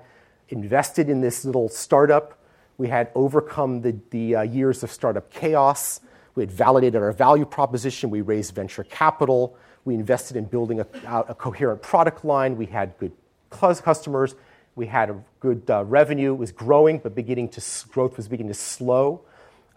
[0.50, 2.38] invested in this little startup,
[2.78, 6.02] we had overcome the, the uh, years of startup chaos,
[6.36, 10.88] we had validated our value proposition, we raised venture capital, we invested in building a,
[11.28, 12.58] a coherent product line.
[12.58, 13.12] We had good
[13.50, 14.36] customers.
[14.76, 16.34] We had a good uh, revenue.
[16.34, 19.22] It was growing, but beginning to growth was beginning to slow.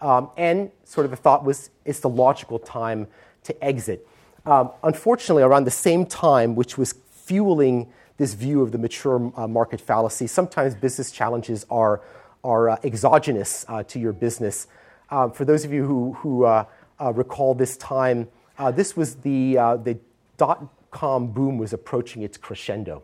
[0.01, 3.07] Um, and sort of the thought was it's the logical time
[3.43, 4.07] to exit.
[4.45, 9.47] Um, unfortunately, around the same time, which was fueling this view of the mature uh,
[9.47, 12.01] market fallacy, sometimes business challenges are,
[12.43, 14.67] are uh, exogenous uh, to your business.
[15.09, 16.65] Um, for those of you who, who uh,
[16.99, 19.97] uh, recall this time, uh, this was the, uh, the
[20.37, 23.03] dot com boom was approaching its crescendo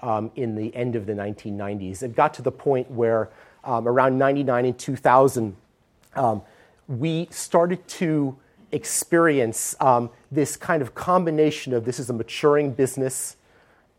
[0.00, 2.02] um, in the end of the 1990s.
[2.02, 3.30] It got to the point where
[3.64, 5.56] um, around 99 and 2000,
[6.14, 6.42] um,
[6.86, 8.36] we started to
[8.72, 13.36] experience um, this kind of combination of this is a maturing business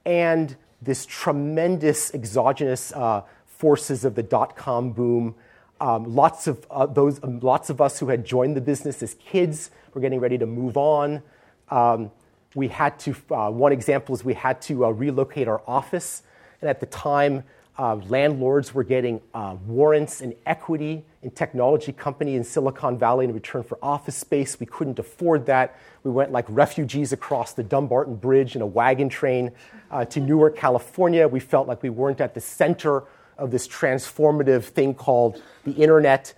[0.05, 5.33] and this tremendous exogenous uh, forces of the dot com boom.
[5.81, 9.15] Um, lots of uh, those, um, lots of us who had joined the business as
[9.15, 11.21] kids were getting ready to move on.
[11.69, 12.11] Um,
[12.53, 16.23] we had to, uh, one example is we had to uh, relocate our office.
[16.61, 17.43] And at the time,
[17.77, 23.33] uh, landlords were getting uh, warrants and equity in technology company in Silicon Valley in
[23.33, 24.57] return for office space.
[24.59, 25.77] We couldn't afford that.
[26.03, 29.51] We went like refugees across the Dumbarton Bridge in a wagon train
[29.91, 31.27] uh, to Newark, California.
[31.27, 33.03] We felt like we weren't at the center
[33.37, 36.33] of this transformative thing called the internet.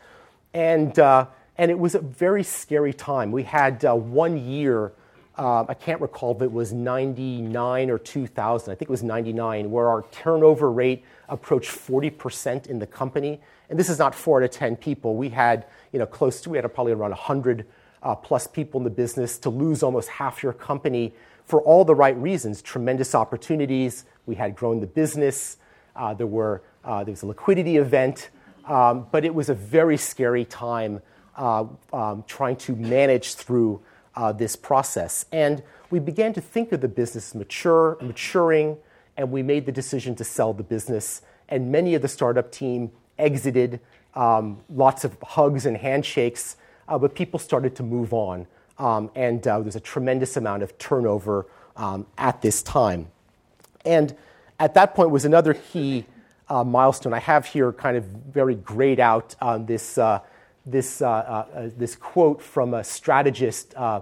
[0.54, 3.32] And, uh, and it was a very scary time.
[3.32, 4.94] We had uh, one year
[5.38, 9.70] uh, I can't recall if it was 99 or 2000, I think it was 99,
[9.70, 13.40] where our turnover rate approached 40% in the company.
[13.70, 15.16] And this is not four out of 10 people.
[15.16, 17.68] We had, you know, close to, we had probably around 100
[18.02, 21.14] uh, plus people in the business to lose almost half your company
[21.46, 24.06] for all the right reasons tremendous opportunities.
[24.26, 25.58] We had grown the business.
[25.96, 28.30] Uh, there, were, uh, there was a liquidity event.
[28.66, 31.02] Um, but it was a very scary time
[31.38, 33.82] uh, um, trying to manage through
[34.16, 35.26] uh, this process.
[35.32, 38.78] And we began to think of the business mature, maturing,
[39.16, 41.22] and we made the decision to sell the business.
[41.48, 43.80] And many of the startup team exited,
[44.16, 46.58] um, lots of hugs and handshakes,
[46.90, 48.48] uh, but people started to move on.
[48.80, 51.46] Um, and uh, there's a tremendous amount of turnover
[51.78, 53.08] um, at this time.
[53.86, 54.16] And
[54.60, 56.06] at that point was another key
[56.50, 57.14] uh, milestone.
[57.14, 60.20] I have here kind of very grayed out um, this uh,
[60.68, 64.02] this, uh, uh, this quote from a strategist, uh,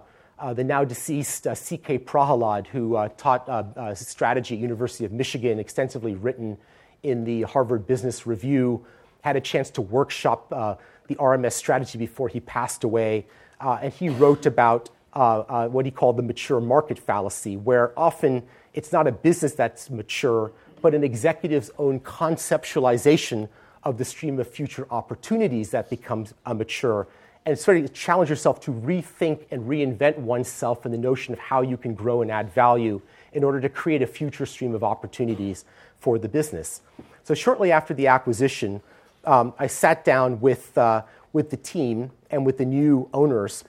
[0.53, 1.99] the now deceased C.K.
[1.99, 3.47] Prahalad, who taught
[3.95, 6.57] strategy at University of Michigan, extensively written
[7.03, 8.85] in the Harvard Business Review,
[9.21, 13.27] had a chance to workshop the RMS strategy before he passed away.
[13.61, 19.07] and he wrote about what he called the mature market fallacy, where often it's not
[19.07, 20.51] a business that's mature,
[20.85, 23.49] but an executive's own conceptualization
[23.81, 27.07] of the stream of future opportunities that becomes uh, mature
[27.43, 31.63] and sort of challenge yourself to rethink and reinvent oneself in the notion of how
[31.63, 33.01] you can grow and add value
[33.33, 35.65] in order to create a future stream of opportunities
[35.97, 36.81] for the business.
[37.23, 38.79] So, shortly after the acquisition,
[39.23, 41.01] um, I sat down with, uh,
[41.33, 43.63] with the team and with the new owners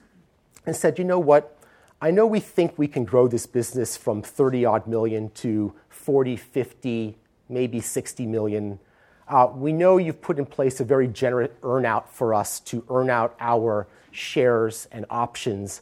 [0.67, 1.56] and said, you know what?
[1.99, 6.35] I know we think we can grow this business from 30 odd million to 40,
[6.35, 7.17] 50,
[7.49, 8.79] maybe 60 million
[9.27, 13.09] uh, we know you've put in place a very generous earnout for us to earn
[13.09, 15.81] out our shares and options.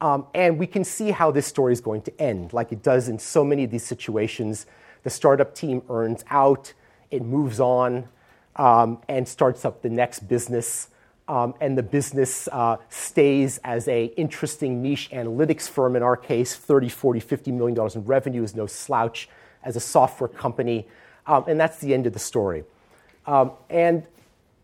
[0.00, 3.08] Um, and we can see how this story is going to end, like it does
[3.08, 4.64] in so many of these situations.
[5.02, 6.72] The startup team earns out,
[7.10, 8.08] it moves on,
[8.56, 10.88] um, and starts up the next business.
[11.28, 15.94] Um, and the business uh, stays as a interesting niche analytics firm.
[15.94, 19.28] In our case 30 40 50 million dollars in revenue is no slouch
[19.62, 20.88] as a software company.
[21.26, 22.64] Um, and that's the end of the story.
[23.26, 24.04] Um, and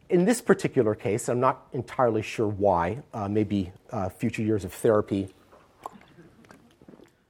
[0.08, 4.72] in this particular case, I'm not entirely sure why, uh, maybe uh, future years of
[4.72, 5.28] therapy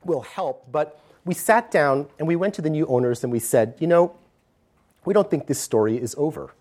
[0.05, 3.39] will help, but we sat down and we went to the new owners and we
[3.39, 4.15] said, you know,
[5.05, 6.55] we don't think this story is over.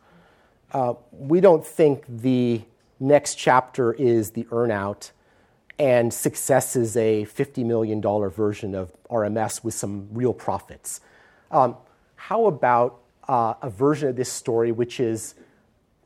[0.71, 2.61] Uh, we don't think the
[2.99, 5.11] next chapter is the earnout
[5.79, 11.01] and success is a $50 million version of RMS with some real profits.
[11.51, 11.77] Um,
[12.15, 15.35] how about uh, a version of this story, which is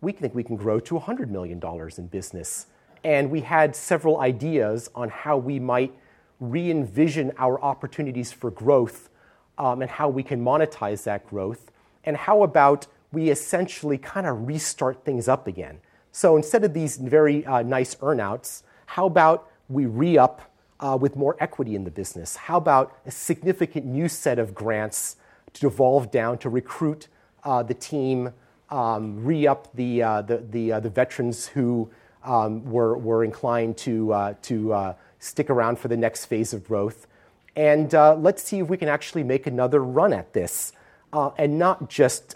[0.02, 1.62] we think we can grow to $100 million
[1.98, 2.68] in business.
[3.04, 5.94] And we had several ideas on how we might
[6.40, 9.10] re envision our opportunities for growth
[9.58, 11.72] um, and how we can monetize that growth.
[12.04, 15.80] And how about we essentially kind of restart things up again?
[16.12, 21.16] So instead of these very uh, nice earnouts, how about we re up uh, with
[21.16, 22.36] more equity in the business?
[22.36, 25.18] How about a significant new set of grants
[25.54, 27.08] to devolve down to recruit
[27.44, 28.34] uh, the team,
[28.70, 31.90] um, re up the, uh, the, the, uh, the, veterans who
[32.24, 37.08] um, were, were inclined to, uh, to stick around for the next phase of growth.
[37.56, 40.74] And let's see if we can actually make another run at this
[41.14, 42.36] and not just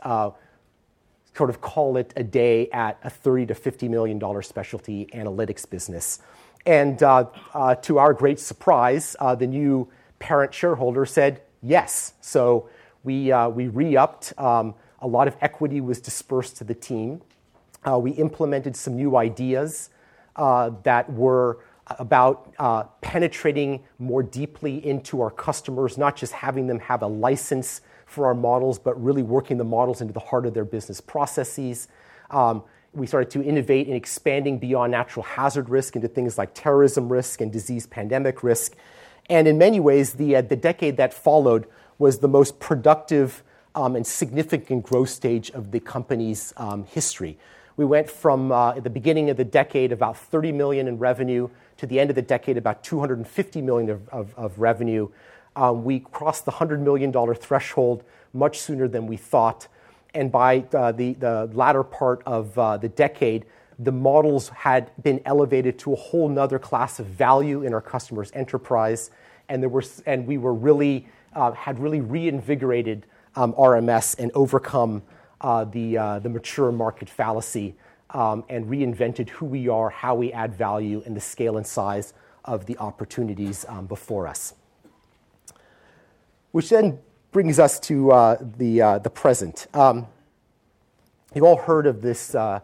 [1.36, 5.70] sort of call it a day at a 30 to 50 million dollar specialty analytics
[5.70, 6.20] business.
[6.66, 12.14] And uh, uh, to our great surprise, uh, the new parent shareholder said yes.
[12.22, 12.70] So
[13.04, 14.34] we, uh, we re upped.
[14.38, 17.22] Um, a lot of equity was dispersed to the team.
[17.88, 19.90] Uh, we implemented some new ideas
[20.36, 21.60] uh, that were
[21.98, 22.54] about
[23.02, 27.82] penetrating more deeply into our customers, not just having them have a license
[28.12, 31.88] for our models, but really working the models into the heart of their business processes.
[32.30, 37.10] Um, we started to innovate in expanding beyond natural hazard risk into things like terrorism
[37.10, 38.76] risk and disease pandemic risk.
[39.30, 41.68] And in many ways, the, uh, the decade that followed
[42.00, 43.44] was the most productive
[43.76, 47.38] um, and significant growth stage of the company's um, history.
[47.78, 51.88] We went from at the beginning of the decade, about 30 million in revenue, to
[51.88, 55.08] the end of the decade, about $250 million of revenue.
[55.56, 59.68] Um, we crossed the $100 million threshold much sooner than we thought.
[60.14, 63.46] And by uh, the the latter part of uh, the decade,
[63.80, 68.32] the models had been elevated to a whole another class of value in our customers'
[68.34, 69.10] enterprise.
[69.50, 75.02] And, there were, and we were really, uh, had really reinvigorated um, RMS and overcome
[75.42, 77.76] the mature market fallacy
[78.12, 82.14] um, and reinvented who we are, how we add value, and the scale and size
[82.46, 84.54] of the opportunities before us.
[86.52, 87.00] Which then
[87.32, 89.68] brings us to uh, the uh, the present.
[89.74, 90.08] Um,
[91.34, 92.60] you've all heard of this uh,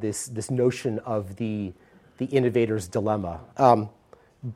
[0.00, 1.72] this this notion of the
[2.18, 3.40] the innovator's dilemma.
[3.56, 3.90] Um,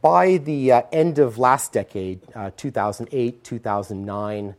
[0.01, 2.21] by the end of last decade,
[2.57, 4.55] 2008, 2009,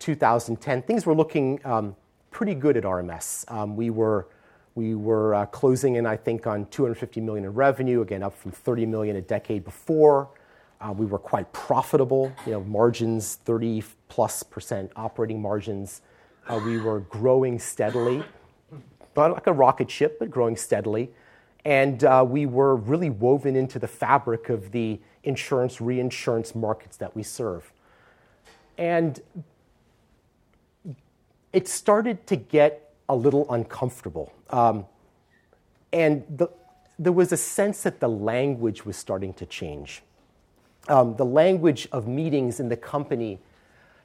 [0.00, 1.94] 2010, things were looking um,
[2.32, 3.74] pretty good at RMS.
[3.76, 4.26] We were
[4.74, 8.86] we were closing in, I think, on 250 million in revenue, again, up from 30
[8.86, 10.28] million a decade before.
[10.80, 16.02] Uh, we were quite profitable, you know, margins, 30%+ operating margins.
[16.48, 18.22] Uh, we were growing steadily,
[19.16, 21.10] not like a rocket ship, but growing steadily.
[21.64, 27.16] And uh we were really woven into the fabric of the insurance, reinsurance markets that
[27.16, 27.72] we serve.
[28.78, 29.20] And
[31.52, 34.32] it started to get a little uncomfortable.
[34.50, 34.86] Um,
[35.92, 36.46] and
[36.98, 40.02] there was a sense that the language was starting to change.
[40.88, 43.38] Um, the language of meetings in the company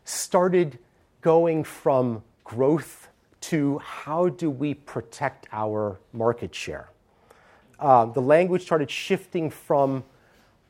[0.04, 0.80] started
[1.22, 3.10] going from growth
[3.42, 6.90] to how do we protect our market share.
[7.80, 10.04] Um, the language started shifting from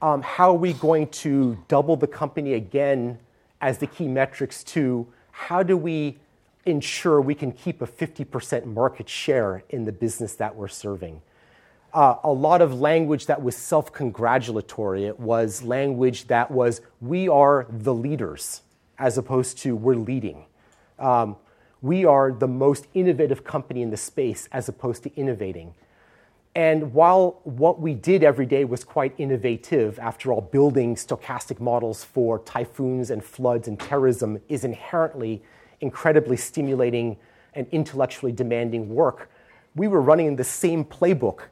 [0.01, 3.19] um, how are we going to double the company again
[3.59, 6.17] as the key metrics to how do we
[6.65, 11.21] ensure we can keep a 50% market share in the business that we're serving.
[11.93, 15.05] Uh, a lot of language that was self-congratulatory.
[15.05, 18.61] It was language that was, we are the leaders,
[18.97, 20.45] as opposed to we're leading.
[20.99, 21.35] Um,
[21.81, 25.73] we are the most innovative company in the space, as opposed to innovating.
[26.55, 32.03] And while what we did every day was quite innovative, after all, building stochastic models
[32.03, 35.41] for typhoons and floods and terrorism is inherently
[35.81, 37.17] incredibly stimulating
[37.53, 39.29] and intellectually demanding work,
[39.75, 41.47] we were running in the same playbook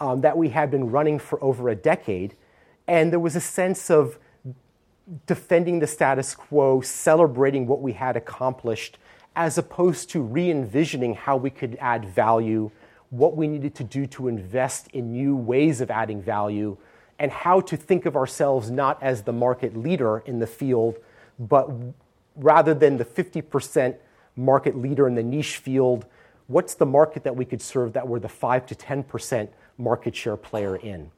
[0.00, 2.34] Um, that we had been running for over a decade.
[2.88, 4.18] And there was a sense of
[5.26, 8.96] defending the status quo, celebrating what we had accomplished,
[9.36, 12.70] as opposed to re-envisioning how we could add value,
[13.10, 16.78] what we needed to do to invest in new ways of adding value,
[17.18, 20.96] and how to think of ourselves not as the market leader in the field,
[21.38, 21.70] but
[22.36, 23.96] rather than the 50%
[24.34, 26.06] market leader in the niche field,
[26.46, 29.48] what's the market that we could serve that we're the 5%-10%
[29.80, 31.10] market share player in.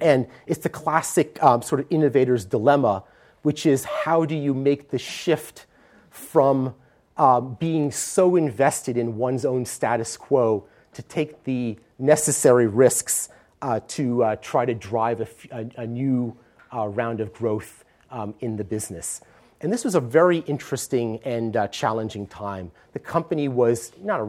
[0.00, 3.04] And it's the classic um, sort of innovator's dilemma,
[3.42, 5.66] which is how do you make the shift
[6.10, 6.74] from
[7.16, 13.28] um, being so invested in one's own status quo to take the necessary risks
[13.62, 16.36] uh, to uh, try to drive a new
[16.74, 19.20] uh, round of growth um, in the business.
[19.60, 22.70] And this was a very interesting and challenging time.
[22.92, 24.20] The company was not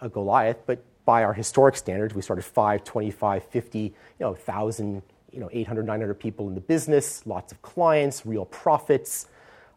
[0.00, 5.02] a Goliath, but by our historic standards, we started 5, 25, 50, 1,000,
[5.32, 9.26] you 800, 900 people in the business, lots of clients, real profits,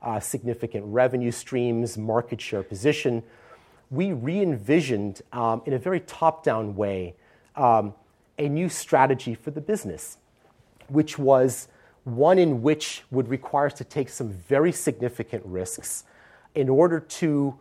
[0.02, 3.24] uh, significant revenue streams, market share position.
[3.90, 7.16] We re-envisioned, um, in a very top-down way,
[7.56, 7.94] um,
[8.38, 10.18] a new strategy for the business,
[10.90, 11.70] which was
[12.04, 16.04] one in which would require us to take some very significant risks
[16.56, 17.58] in order to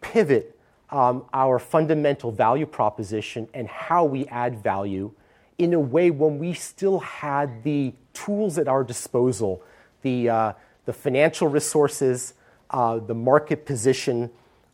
[0.00, 0.57] pivot
[0.90, 5.12] Um, our fundamental value proposition and how we add value
[5.58, 9.62] in a way when we still had the tools at our disposal,
[10.00, 10.52] the uh,
[10.86, 12.32] the financial resources,
[12.70, 14.30] uh, the market position,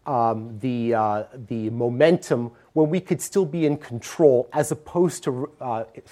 [0.06, 5.50] um, uh, the momentum, when we could still be in control, as opposed to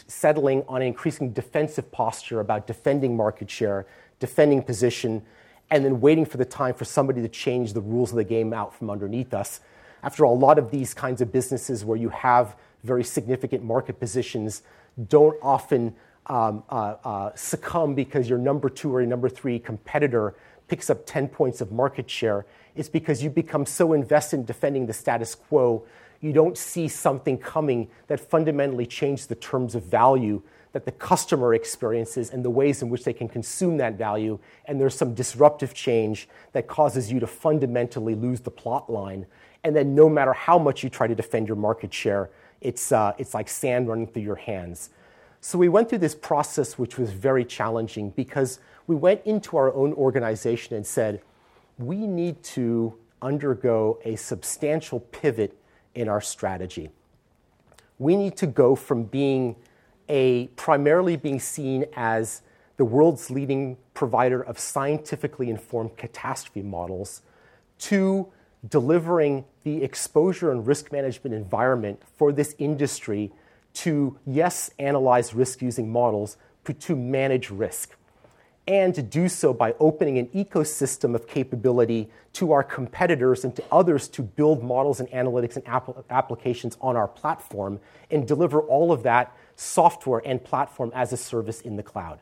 [0.09, 3.87] settling on an increasing defensive posture about defending market share,
[4.19, 5.23] defending position,
[5.71, 8.53] and then waiting for the time for somebody to change the rules of the game
[8.53, 9.61] out from underneath us.
[10.03, 14.01] After all, a lot of these kinds of businesses where you have very significant market
[14.01, 14.63] positions
[15.09, 15.95] don't often
[16.27, 20.35] um, uh, uh, succumb because your number two or your number three competitor
[20.69, 22.47] picks up 10 points of market share.
[22.75, 25.85] It's because you become so invested in defending the status quo,
[26.21, 30.43] you don't see something coming that fundamentally changes the terms of value
[30.73, 34.81] that the customer experiences and the ways in which they can consume that value, and
[34.81, 39.27] there's some disruptive change that causes you to fundamentally lose the plot line.
[39.65, 43.13] And then, no matter how much you try to defend your market share, it's, uh,
[43.19, 44.91] it's like sand running through your hands.
[45.41, 49.73] So, we went through this process, which was very challenging because we went into our
[49.75, 51.23] own organization and said,
[51.79, 55.57] we need to undergo a substantial pivot
[55.95, 56.91] in our strategy.
[57.99, 59.57] We need to go from being
[60.09, 62.43] a primarily being seen as
[62.77, 67.23] the world's leading provider of scientifically informed catastrophe models
[67.79, 68.27] to
[68.69, 73.33] delivering the exposure and risk management environment for this industry
[73.75, 77.97] to, yes, analyze risk using models, but to manage risk
[78.69, 83.65] and to do so by opening an ecosystem of capability to our competitors and to
[83.73, 88.93] others to build models and analytics and app- applications on our platform and deliver all
[88.93, 92.21] of that software and platform as a service in the cloud.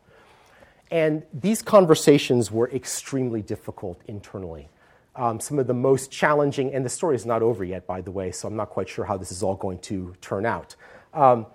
[0.90, 4.68] And these conversations were extremely difficult internally.
[5.16, 8.10] Um, some of the most challenging, and the story is not over yet, by the
[8.10, 10.76] way, so I'm not quite sure how this is all going to turn out.
[11.12, 11.46] Um,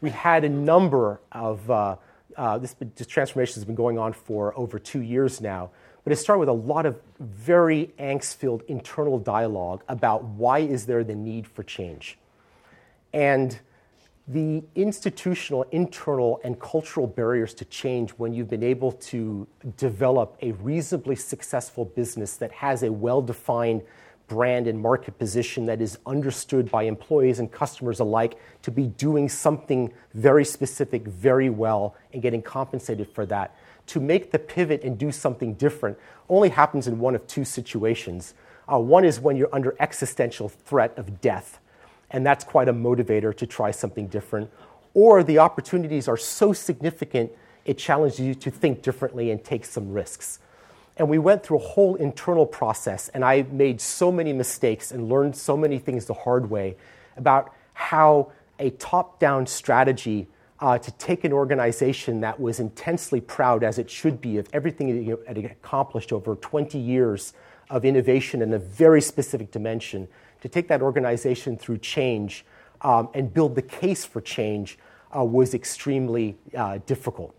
[0.00, 1.96] we had a number of uh,
[2.36, 5.70] uh, this, this, transformation has been going on for over two years now,
[6.02, 11.04] but it started with a lot of very angst-filled internal dialogue about why is there
[11.04, 12.18] the need for change.
[13.12, 13.58] And
[14.26, 19.46] the institutional, internal, and cultural barriers to change when you've been able to
[19.76, 23.82] develop a reasonably successful business that has a well-defined
[24.26, 29.28] brand and market position that is understood by employees and customers alike to be doing
[29.28, 33.54] something very specific very well and getting compensated for that.
[33.88, 35.98] To make the pivot and do something different
[36.30, 38.32] only happens in one of two situations.
[38.72, 41.60] Uh, one is when you're under existential threat of death,
[42.10, 44.50] and that's quite a motivator to try something different.
[44.94, 47.32] Or the opportunities are so significant,
[47.64, 50.38] it challenges you to think differently and take some risks.
[50.96, 55.08] And we went through a whole internal process, and I made so many mistakes and
[55.08, 56.76] learned so many things the hard way
[57.16, 58.30] about how
[58.60, 60.28] a top down strategy
[60.60, 65.08] uh, to take an organization that was intensely proud, as it should be, of everything
[65.08, 67.32] it had accomplished over 20 years
[67.70, 70.06] of innovation in a very specific dimension,
[70.44, 72.44] to take that organization through change
[72.82, 74.78] um, and build the case for change
[75.16, 77.34] uh, was extremely uh, difficult.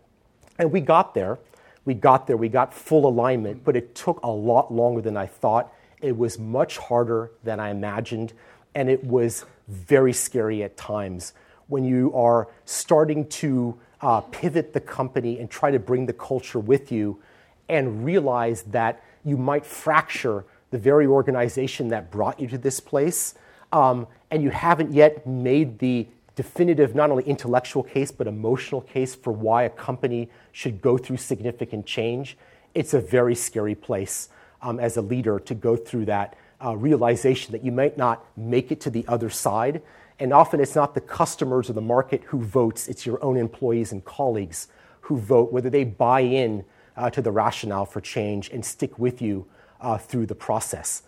[0.58, 1.38] And we got there
[1.86, 5.28] we got there, we got full alignment, but it took a lot longer than I
[5.28, 5.72] thought.
[6.02, 8.34] It was much harder than I imagined,
[8.74, 11.34] and it was very scary at times
[11.68, 16.60] when you are starting to uh, pivot the company and try to bring the culture
[16.60, 17.22] with you
[17.70, 23.36] and realize that you might fracture the very organization that brought you to this place.
[23.72, 29.16] Um, and you haven't yet made the definitive, not only intellectual case, but emotional case
[29.16, 32.38] for why a company should go through significant change,
[32.74, 34.30] it's a very scary place
[34.62, 38.72] um, as a leader to go through that uh, realization that you might not make
[38.72, 39.82] it to the other side.
[40.20, 43.92] And often it's not the customers or the market who votes, it's your own employees
[43.92, 44.68] and colleagues
[45.02, 46.66] who vote, whether they buy in
[46.98, 49.46] uh, to the rationale for change and stick with you
[49.82, 51.04] uh, through the process.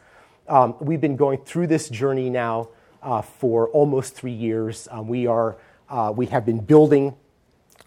[0.47, 2.70] Um, we've been going through this journey now
[3.01, 4.88] uh, for almost three years.
[4.91, 5.57] Um, we, are,
[5.89, 7.15] uh, we have been building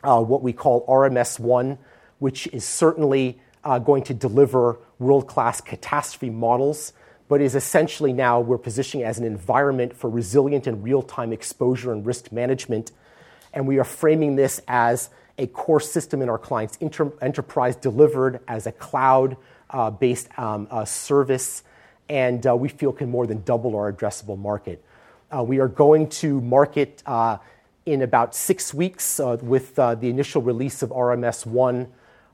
[0.03, 1.79] uh, what we call RMS 1,
[2.19, 6.93] which is certainly uh, going to deliver world class catastrophe models,
[7.29, 11.93] but is essentially now we're positioning as an environment for resilient and real time exposure
[11.93, 12.93] and risk management.
[13.53, 18.41] And we are framing this as a core system in our clients' inter- enterprise delivered
[18.47, 19.37] as a cloud
[19.91, 21.63] based um, uh, service,
[22.09, 24.85] and we feel can more than double our addressable market.
[25.31, 27.39] Uh, we are going to market uh,
[27.87, 31.87] in about six weeks uh, with the initial release of RMS 1.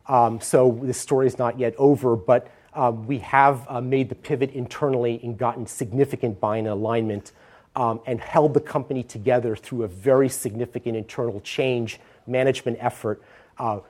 [0.09, 4.53] Um, so this story is not yet over, but um, we have made the pivot
[4.53, 7.33] internally and gotten significant buy-in alignment
[7.77, 13.23] um, and held the company together through a very significant internal change management effort,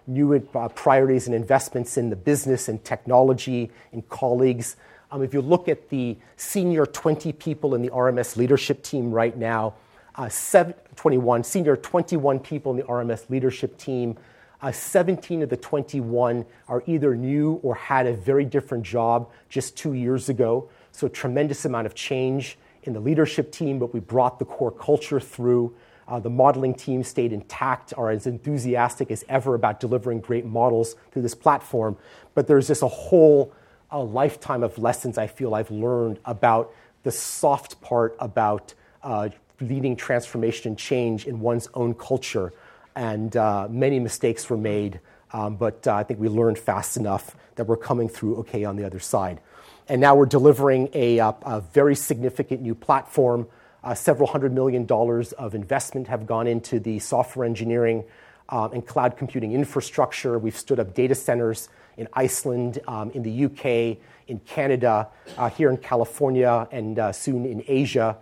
[0.06, 0.38] new
[0.74, 4.76] priorities and investments in the business and technology and colleagues,
[5.10, 9.36] um, if you look at the senior 20 people in the RMS leadership team right
[9.36, 9.74] now,
[10.16, 14.16] uh, seven, 21, senior 21 people in the RMS leadership team,
[14.62, 19.76] uh, 17 of the 21 are either new or had a very different job just
[19.76, 20.68] two years ago.
[20.92, 24.70] So, a tremendous amount of change in the leadership team, but we brought the core
[24.70, 25.74] culture through.
[26.08, 30.94] Uh, the modeling team stayed intact, are as enthusiastic as ever about delivering great models
[31.10, 31.96] through this platform.
[32.34, 33.52] But there's just a whole
[33.90, 36.72] a lifetime of lessons I feel I've learned about
[37.04, 39.28] the soft part about uh,
[39.60, 42.52] leading transformation and change in one's own culture.
[42.96, 45.00] and uh, many mistakes were made,
[45.32, 48.76] um, but uh, I think we learned fast enough that we're coming through okay on
[48.76, 49.40] the other side.
[49.88, 53.46] And now we're delivering a, uh, a very significant new platform.
[53.86, 58.02] Uh, several hundred million dollars of investment have gone into the software engineering
[58.48, 60.40] um, and cloud computing infrastructure.
[60.40, 65.06] We've stood up data centers in Iceland, um, in the UK, in Canada,
[65.38, 68.16] uh, here in California, and uh, soon in Asia.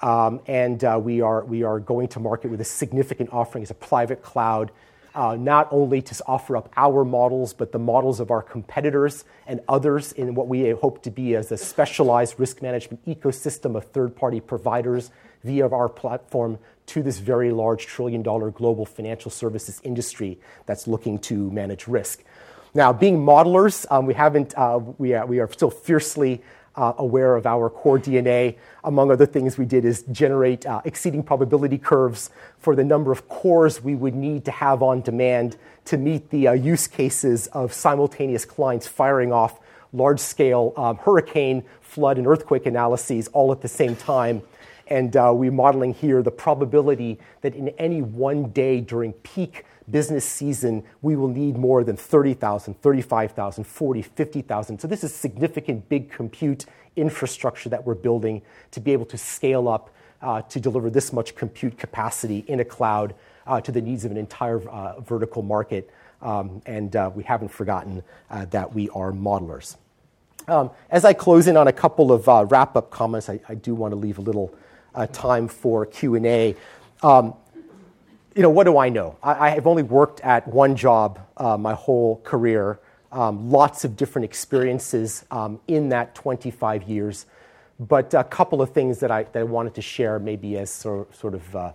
[0.00, 3.74] Um, and we, are, we are going to market with a significant offering as a
[3.74, 4.70] private cloud,
[5.16, 9.60] uh, not only to offer up our models, but the models of our competitors and
[9.66, 14.14] others in what we hope to be as a specialized risk management ecosystem of third
[14.14, 15.10] party providers
[15.42, 21.18] via our platform to this very large trillion dollar global financial services industry that's looking
[21.18, 22.22] to manage risk.
[22.74, 26.42] Now, being modelers, um, we, haven't, uh, we, are, we are still fiercely
[26.76, 28.56] uh, aware of our core DNA.
[28.84, 33.28] Among other things we did is generate uh, exceedance probability curves for the number of
[33.28, 35.56] cores we would need to have on demand
[35.86, 39.58] to meet the uh, use cases of simultaneous clients firing off
[39.92, 44.42] large scale um, hurricane, flood, and earthquake analyses all at the same time.
[44.88, 50.24] And uh, we're modeling here the probability that in any one day during peak business
[50.24, 54.78] season, we will need more than 30,000, 35,000, 40, 50,000.
[54.78, 56.66] So this is significant big compute
[56.96, 59.90] infrastructure that we're building to be able to scale up
[60.22, 63.14] uh, to deliver this much compute capacity in a cloud
[63.46, 65.90] uh, to the needs of an entire uh, vertical market.
[66.22, 69.76] Um, and uh, we haven't forgotten uh, that we are modelers.
[70.48, 73.74] Um, as I close in on a couple of uh, wrap-up comments, I, I, do
[73.74, 74.54] want to leave a little
[75.12, 76.54] time for Q&A.
[77.02, 77.34] Um,
[78.36, 79.16] you know, what do I know?
[79.22, 82.78] I, have only worked at one job uh, my whole career,
[83.10, 87.24] um, lots of different experiences um, in that 25 years.
[87.80, 91.16] But a couple of things that I, that I wanted to share, maybe as sort,
[91.16, 91.72] sort of uh,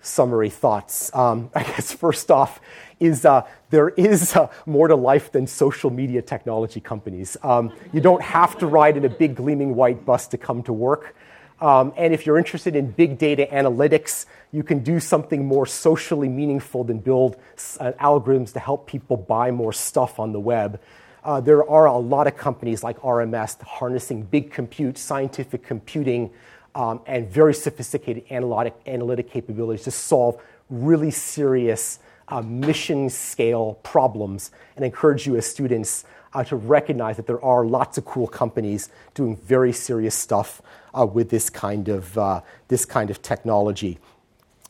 [0.00, 1.14] summary thoughts.
[1.14, 2.58] Um, I guess first off,
[2.98, 7.36] is uh, there is uh, more to life than social media technology companies.
[7.42, 10.72] Um, you don't have to ride in a big gleaming white bus to come to
[10.72, 11.14] work.
[11.60, 16.28] Um, and if you're interested in big data analytics, you can do something more socially
[16.28, 17.36] meaningful than build
[17.80, 20.80] uh, algorithms to help people buy more stuff on the web.
[21.24, 26.30] Uh, there are a lot of companies like RMS harnessing big compute, scientific computing,
[26.74, 31.98] um, and very sophisticated analytic, analytic capabilities to solve really serious
[32.28, 36.04] uh, mission scale problems and encourage you as students
[36.34, 40.60] uh, to recognize that there are lots of cool companies doing very serious stuff
[41.04, 43.98] with this kind of, uh, this kind of technology.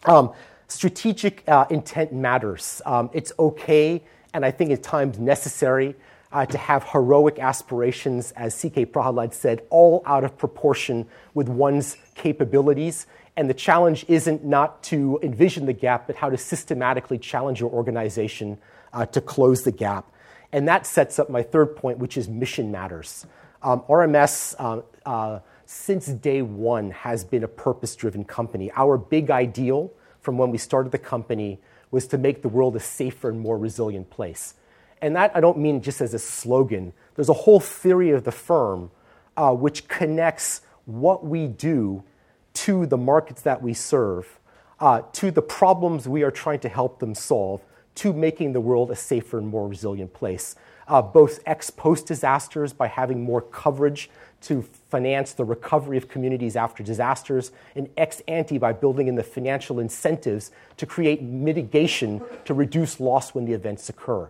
[0.06, 0.32] Um,
[0.66, 2.82] strategic uh, intent matters.
[2.84, 4.02] Um, it's okay,
[4.34, 5.94] and I think at times necessary,
[6.32, 8.86] uh, to have heroic aspirations, as C.K.
[8.86, 13.06] Prahalad said, all out of proportion with one's capabilities.
[13.36, 17.70] And the challenge isn't not to envision the gap, but how to systematically challenge your
[17.70, 18.58] organization
[18.92, 20.10] uh, to close the gap.
[20.52, 23.26] And that sets up my third point, which is mission matters.
[23.62, 28.70] Um, RMS, uh, uh, since day one, has been a purpose driven company.
[28.76, 31.60] Our big ideal from when we started the company
[31.90, 34.54] was to make the world a safer and more resilient place.
[35.02, 36.92] And that I don't mean just as a slogan.
[37.14, 38.90] There's a whole theory of the firm
[39.36, 42.02] uh, which connects what we do
[42.54, 44.38] to the markets that we serve,
[44.80, 47.60] uh, to the problems we are trying to help them solve,
[47.96, 50.54] to making the world a safer and more resilient place.
[50.88, 54.08] Uh, both ex post disasters by having more coverage
[54.40, 54.62] to
[54.96, 59.78] finance the recovery of communities after disasters, and ex ante by building in the financial
[59.78, 64.26] incentives to create mitigation to reduce loss when the events occur.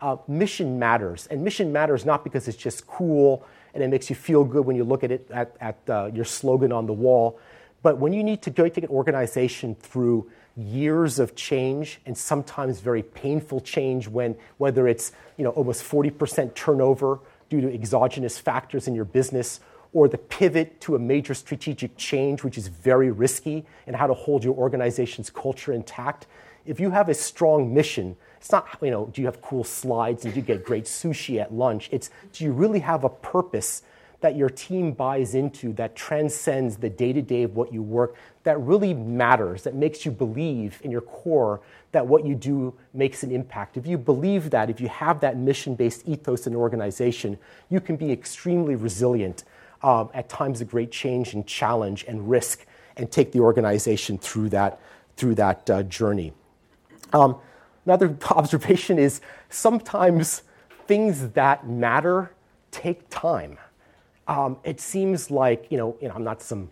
[0.00, 4.16] Uh, mission matters, and mission matters not because it's just cool and it makes you
[4.16, 7.38] feel good when you look at it at, at uh, your slogan on the wall,
[7.82, 12.80] but when you need to go take an organization through years of change and sometimes
[12.80, 17.18] very painful change when whether it's you know almost 40% turnover
[17.50, 19.60] due to exogenous factors in your business
[19.92, 24.14] or the pivot to a major strategic change which is very risky and how to
[24.14, 26.26] hold your organization's culture intact
[26.64, 30.24] if you have a strong mission it's not you know do you have cool slides
[30.24, 33.82] and do you get great sushi at lunch it's do you really have a purpose
[34.20, 38.16] that your team buys into that transcends the day to day of what you work,
[38.44, 41.60] that really matters, that makes you believe in your core
[41.92, 43.76] that what you do makes an impact.
[43.76, 47.80] If you believe that, if you have that mission based ethos in an organization, you
[47.80, 49.44] can be extremely resilient
[49.82, 52.66] um, at times of great change and challenge and risk
[52.96, 54.80] and take the organization through that,
[55.16, 56.32] through that uh, journey.
[57.12, 57.36] Um,
[57.84, 60.42] another observation is sometimes
[60.86, 62.32] things that matter
[62.70, 63.58] take time.
[64.28, 66.70] Um, it seems like, you know, you know, I'm not some,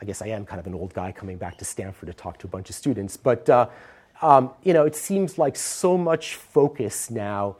[0.00, 2.38] I guess I am kind of an old guy coming back to Stanford to talk
[2.38, 3.68] to a bunch of students, but uh,
[4.22, 7.56] um, you know, it seems like so much focus now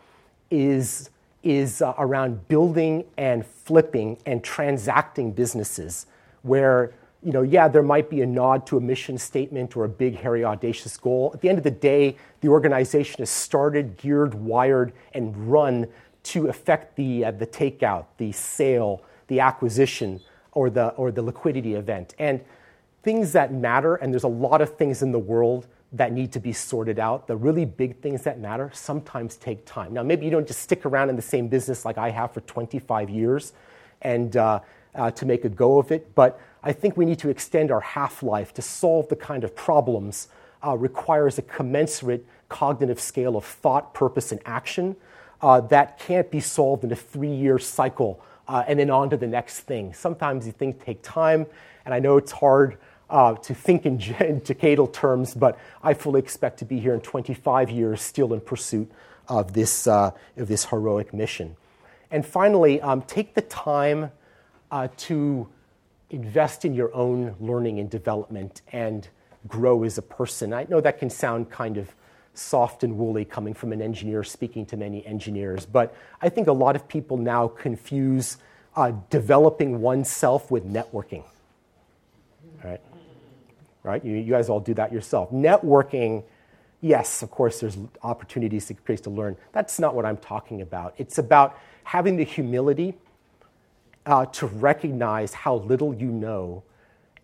[0.50, 1.10] is,
[1.42, 6.06] is uh, around building and flipping and transacting businesses
[6.42, 9.88] where you know, yeah, there might be a nod to a mission statement or a
[9.88, 11.30] big, hairy, audacious goal.
[11.34, 15.86] At the end of the day, the organization is started, geared, wired, and run
[16.22, 20.20] to affect the, uh, the takeout, the sale, the acquisition,
[20.52, 22.14] or the, or the liquidity event.
[22.18, 22.40] And
[23.02, 26.40] things that matter, and there's a lot of things in the world that need to
[26.40, 27.26] be sorted out.
[27.26, 29.92] The really big things that matter sometimes take time.
[29.92, 32.40] Now, maybe you don't just stick around in the same business like I have for
[32.42, 33.52] 25 years
[34.02, 34.60] and uh,
[34.94, 37.80] uh, to make a go of it, but I think we need to extend our
[37.80, 40.28] half life to solve the kind of problems
[40.64, 44.96] uh, requires a commensurate cognitive scale of thought, purpose, and action
[45.42, 49.16] uh, that can't be solved in a three year cycle uh, and then on to
[49.16, 49.94] the next thing.
[49.94, 51.46] Sometimes these things take time,
[51.84, 52.78] and I know it's hard.
[53.10, 57.00] Uh, to think in, in decadal terms, but I fully expect to be here in
[57.00, 58.88] 25 years, still in pursuit
[59.26, 61.56] of this, uh, of this heroic mission.
[62.12, 64.12] And finally, um, take the time
[64.70, 65.48] uh, to
[66.10, 69.08] invest in your own learning and development and
[69.46, 70.52] grow as a person.
[70.52, 71.94] I know that can sound kind of
[72.34, 76.52] soft and woolly coming from an engineer speaking to many engineers, but I think a
[76.52, 78.38] lot of people now confuse
[78.76, 81.24] uh, developing oneself with networking.
[82.62, 82.80] Right?
[83.82, 84.04] Right?
[84.04, 85.30] You, you guys all do that yourself.
[85.30, 86.24] Networking,
[86.80, 89.36] yes, of course, there's opportunities to place to learn.
[89.52, 90.94] That's not what I'm talking about.
[90.98, 92.94] It's about having the humility
[94.06, 96.62] uh, to recognize how little you know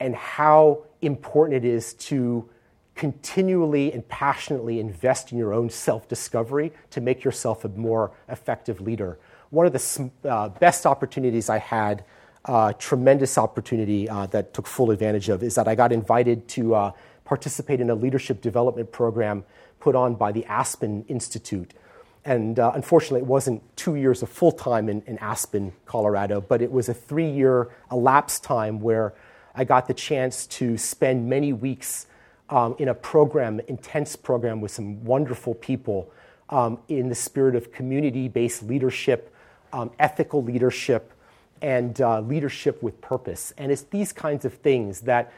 [0.01, 2.49] and how important it is to
[2.95, 8.81] continually and passionately invest in your own self discovery to make yourself a more effective
[8.81, 9.19] leader.
[9.51, 12.05] One of the uh, best opportunities I had,
[12.47, 16.75] uh, tremendous opportunity uh, that took full advantage of, is that I got invited to
[16.75, 16.93] uh,
[17.25, 19.45] participate in a leadership development program
[19.81, 21.75] put on by the Aspen Institute.
[22.25, 26.61] And uh, unfortunately, it wasn't two years of full time in, in, Aspen, Colorado, but
[26.61, 29.15] it was a three year elapsed time where
[29.55, 32.07] I got the chance to spend many weeks
[32.49, 36.11] um, in a program, intense program with some wonderful people
[36.51, 39.35] um, in the spirit of community based leadership,
[39.73, 41.13] um, ethical leadership,
[41.63, 43.53] and uh, leadership with purpose.
[43.57, 45.33] And it's these kinds of things that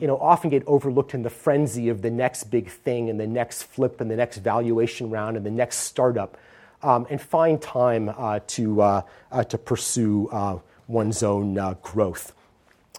[0.00, 3.26] you know, often get overlooked in the frenzy of the next big thing and the
[3.26, 6.36] next flip and the next valuation round and the next startup,
[6.82, 10.58] um, and find time uh, to, uh, uh, to pursue uh,
[10.88, 12.32] one's own uh, growth.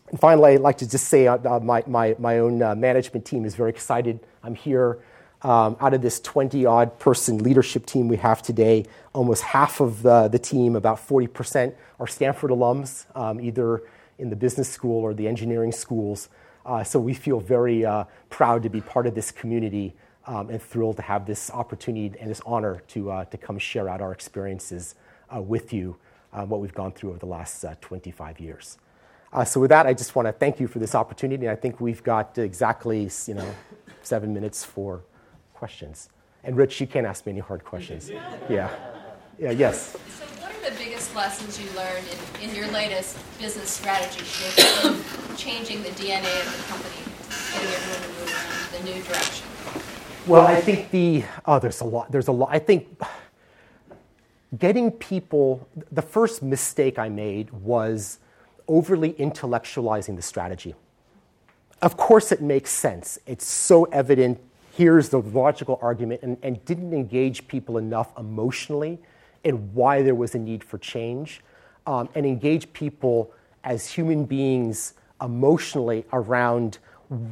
[0.09, 1.25] And finally, I'd like to just say
[1.63, 4.19] my, my, my own management team is very excited.
[4.43, 4.99] I'm here.
[5.43, 10.01] Um, out of this 20 odd person leadership team we have today, almost half of
[10.01, 13.83] the, the team, about 40%, are Stanford alums, um, either
[14.17, 16.29] in the business school or the engineering schools.
[16.65, 19.93] Uh, so we feel very uh, proud to be part of this community
[20.27, 23.89] um, and thrilled to have this opportunity and this honor to, uh, to come share
[23.89, 24.95] out our experiences
[25.35, 25.97] uh, with you,
[26.31, 28.77] uh, what we've gone through over the last uh, 25 years.
[29.45, 31.49] so with that, I just want to thank you for this opportunity.
[31.49, 33.55] I think we've got exactly you know,
[34.03, 35.01] seven minutes for
[35.63, 36.09] questions.
[36.43, 38.11] And Rich, you can't ask me any hard questions.
[38.49, 38.69] Yeah.
[39.39, 43.69] Yeah, yes So, what are the biggest lessons you learned in, in your latest business
[43.69, 47.01] strategy shift in changing the DNA of the company,
[47.53, 49.47] getting everyone to move in the new direction?
[50.27, 52.11] Well, I think the oh, there's a lot.
[52.11, 52.49] There's a lot.
[52.51, 52.81] I think
[54.59, 55.65] getting people.
[55.93, 58.19] The first mistake I made was
[58.67, 60.75] overly intellectualizing the strategy.
[61.81, 63.17] Of course, it makes sense.
[63.25, 64.39] It's so evident.
[64.75, 68.99] Here's the logical argument, and, and didn't engage people enough emotionally
[69.45, 71.41] and why there was a need for change,
[71.85, 73.31] um, and engage people
[73.63, 76.79] as human beings emotionally around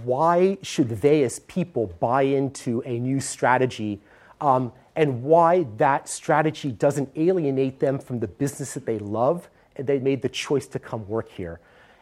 [0.03, 3.99] why should they as people buy into a new strategy
[4.39, 9.87] um, and why that strategy doesn't alienate them from the business that they love and
[9.87, 11.59] they made the choice to come work here.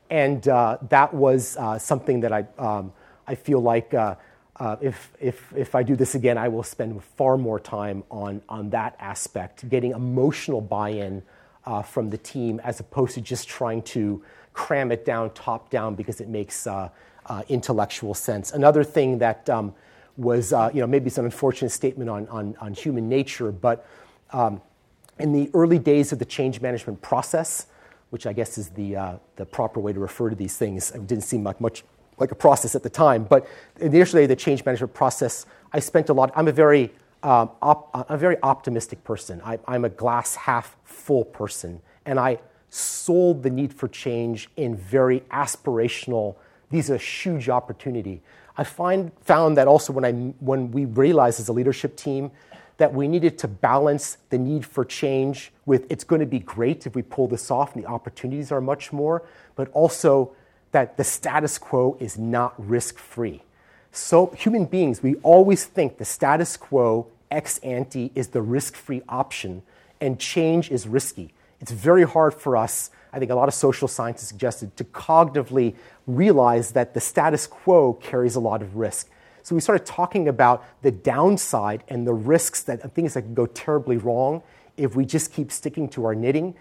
[0.10, 2.92] And uh, that was uh, something that I, um,
[3.28, 4.16] I feel like uh,
[4.60, 8.42] uh, if, if, if I do this again, I will spend far more time on,
[8.50, 11.24] on that aspect, getting emotional buy in
[11.66, 14.22] uh, from the team as opposed to just trying to
[14.54, 16.90] cram it down top down because it makes uh,
[17.28, 18.52] uh intellectual sense.
[18.52, 19.74] Another thing that um,
[20.18, 23.88] was, uh, you know, maybe it's an unfortunate statement on, on, on human nature, but
[24.32, 24.62] um,
[25.20, 27.68] in the early days of the change management process,
[28.10, 31.24] which I guess is the, the proper way to refer to these things, it didn't
[31.24, 31.84] seem like much
[32.20, 33.24] like a process at the time.
[33.24, 33.48] But
[33.80, 36.32] initially, the change management process, I spent a lot.
[36.36, 36.92] I'm a very,
[37.24, 39.42] um, op, I'm a very optimistic person.
[39.44, 42.40] I, I'm a glass half full person, and I
[42.70, 46.36] sold the need for change in very aspirational
[46.70, 48.22] these are a huge opportunity.
[48.58, 52.32] I find, found that also when, I, when we realized as a leadership team
[52.78, 56.86] that we needed to balance the need for change with it's going to be great
[56.88, 59.24] if we pull this off and the opportunities are much more,
[59.56, 60.32] but also
[60.72, 63.42] that the status quo is not risk free.
[63.92, 69.02] So, human beings, we always think the status quo ex ante is the risk free
[69.10, 69.64] option,
[70.00, 71.34] and change is risky.
[71.60, 75.76] It's very hard for us, I think a lot of social scientists suggested, to cognitively
[76.08, 79.10] realize that the status quo carries a lot of risk.
[79.44, 83.48] So we started talking about the downside and the risks that things that can go
[83.48, 84.44] terribly wrong
[84.78, 86.56] if we just keep sticking to our knitting.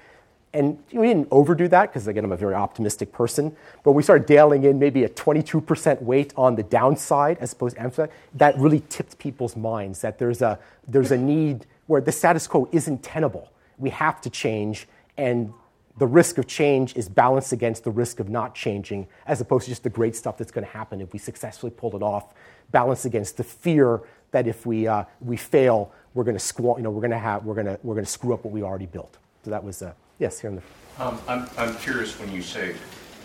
[0.55, 3.55] And we didn't overdo that because, again, I'm a very optimistic person.
[3.85, 7.83] But we started dialing in maybe a 22% weight on the downside as opposed to
[7.83, 8.09] emphasize.
[8.35, 12.69] That really tipped people's minds that there's a, there's a need where the status quo
[12.73, 13.53] isn't tenable.
[13.77, 15.53] We have to change, and
[15.99, 19.71] the risk of change is balanced against the risk of not changing, as opposed to
[19.71, 22.35] just the great stuff that's going to happen if we successfully pull it off,
[22.71, 26.91] balanced against the fear that if we, uh, we fail, we're going to you know,
[26.91, 28.87] we're going to have, we're going to, we're going to screw up what we already
[28.87, 29.19] built.
[29.45, 30.63] So that was, uh, yes, here in the.
[31.05, 32.75] Um, I'm, I'm curious when you say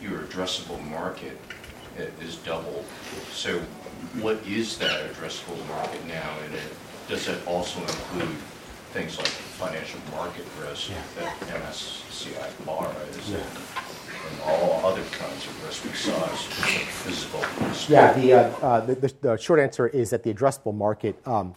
[0.02, 1.38] your addressable market
[2.22, 2.86] is doubled.
[3.32, 3.60] So,
[4.22, 6.62] what is that addressable market now, and it,
[7.08, 8.36] does it also include
[8.92, 11.02] things like financial market risk yeah.
[11.18, 13.38] that MSCI Barra's yeah.
[13.38, 13.48] and,
[14.46, 16.42] all other kinds of risk besides
[17.04, 17.90] physical risk.
[17.90, 21.56] Yeah, the, uh, uh, the, the, the, short answer is that the addressable market, um,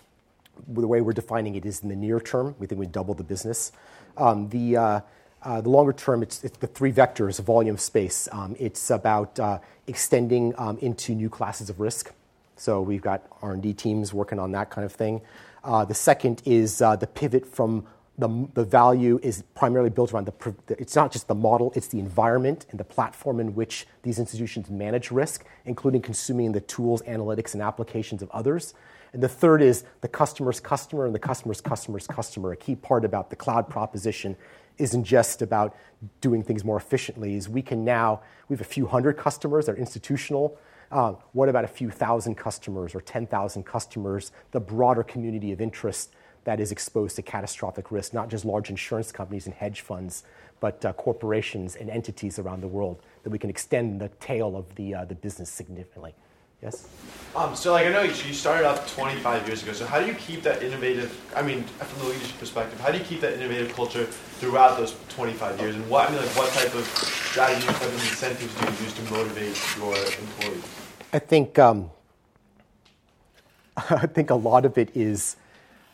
[0.68, 2.55] the way we're defining it is in the near term.
[2.59, 3.72] We think we double the business.
[4.16, 5.01] Um, the, uh,
[5.47, 8.28] uh, the longer term, it's, it's, the three vectors, volume, space.
[8.32, 12.12] Um, it's about uh, extending um, into new classes of risk.
[12.57, 15.20] So we've got R&D teams working on that kind of thing.
[15.62, 17.86] Uh, the second is uh, the pivot from
[18.18, 22.01] the, the value is primarily built around the, it's not just the model, it's the
[22.01, 27.53] environment and the platform in which these institutions manage risk, including consuming the tools, analytics,
[27.53, 28.74] and applications of others.
[29.12, 32.53] And the third is the customer's customer and the customer's customer's customer.
[32.53, 34.36] A key part about the cloud proposition
[34.78, 35.76] isn't just about
[36.20, 39.72] doing things more efficiently, is we can now, we have a few hundred customers that
[39.72, 40.58] are institutional,
[40.90, 46.14] uh, what about a few thousand customers or 10,000 customers, the broader community of interest
[46.44, 50.22] that is exposed to catastrophic risk, not just large insurance companies and hedge funds,
[50.60, 54.72] but uh, corporations and entities around the world, that we can extend the tail of
[54.76, 56.14] the, uh, the business significantly.
[56.62, 56.88] Yes?
[57.34, 59.72] Um, so, like, I know you started off 25 years ago.
[59.72, 61.14] So, how do you keep that innovative?
[61.36, 64.96] I mean, from the leadership perspective, how do you keep that innovative culture throughout those
[65.11, 65.74] 25 years?
[65.74, 68.72] And what I mean, like, what type of strategies, what type of incentives do you
[68.84, 70.64] use to motivate your employees?
[71.12, 71.90] I think um,
[73.90, 75.36] I think a lot of it is,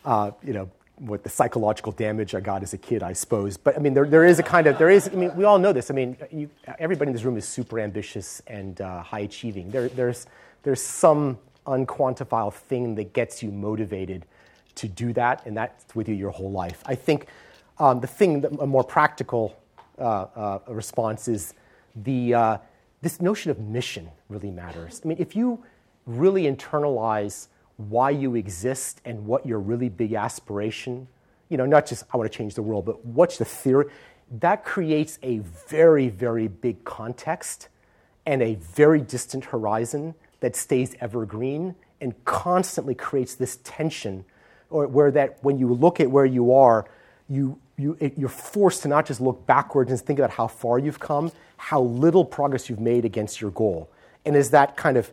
[0.05, 3.57] uh, you know, what the psychological damage I got as a kid, I suppose.
[3.57, 5.59] But I mean, there, there is a kind of, there is, I mean, we all
[5.59, 5.91] know this.
[5.91, 6.49] I mean, you,
[6.79, 9.71] everybody in this room is super ambitious and uh, high achieving.
[9.71, 10.27] There, there's,
[10.63, 11.37] there's some
[11.67, 14.25] unquantifiable thing that gets you motivated
[14.75, 16.81] to do that, and that's with you your whole life.
[16.85, 17.27] I think
[17.77, 19.55] um, the thing, that, a more practical
[19.99, 21.53] uh, uh, response is
[21.95, 22.57] the, uh,
[23.01, 25.01] this notion of mission really matters.
[25.03, 25.63] I mean, if you
[26.05, 27.47] really internalize
[27.77, 31.07] why you exist and what your really big aspiration,
[31.49, 33.85] you know, not just I want to change the world, but what's the theory,
[34.39, 37.69] that creates a very, very big context
[38.25, 44.25] and a very distant horizon that stays evergreen and constantly creates this tension
[44.69, 46.85] or where that when you look at where you are,
[47.29, 50.99] you, you, you're forced to not just look backwards and think about how far you've
[50.99, 53.89] come, how little progress you've made against your goal.
[54.25, 55.09] And is that kind of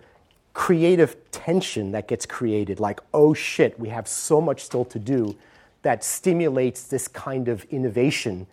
[0.52, 5.36] creative tension that gets created, like, oh shit, we have so much still to do,
[5.82, 8.48] that stimulates this kind of innovation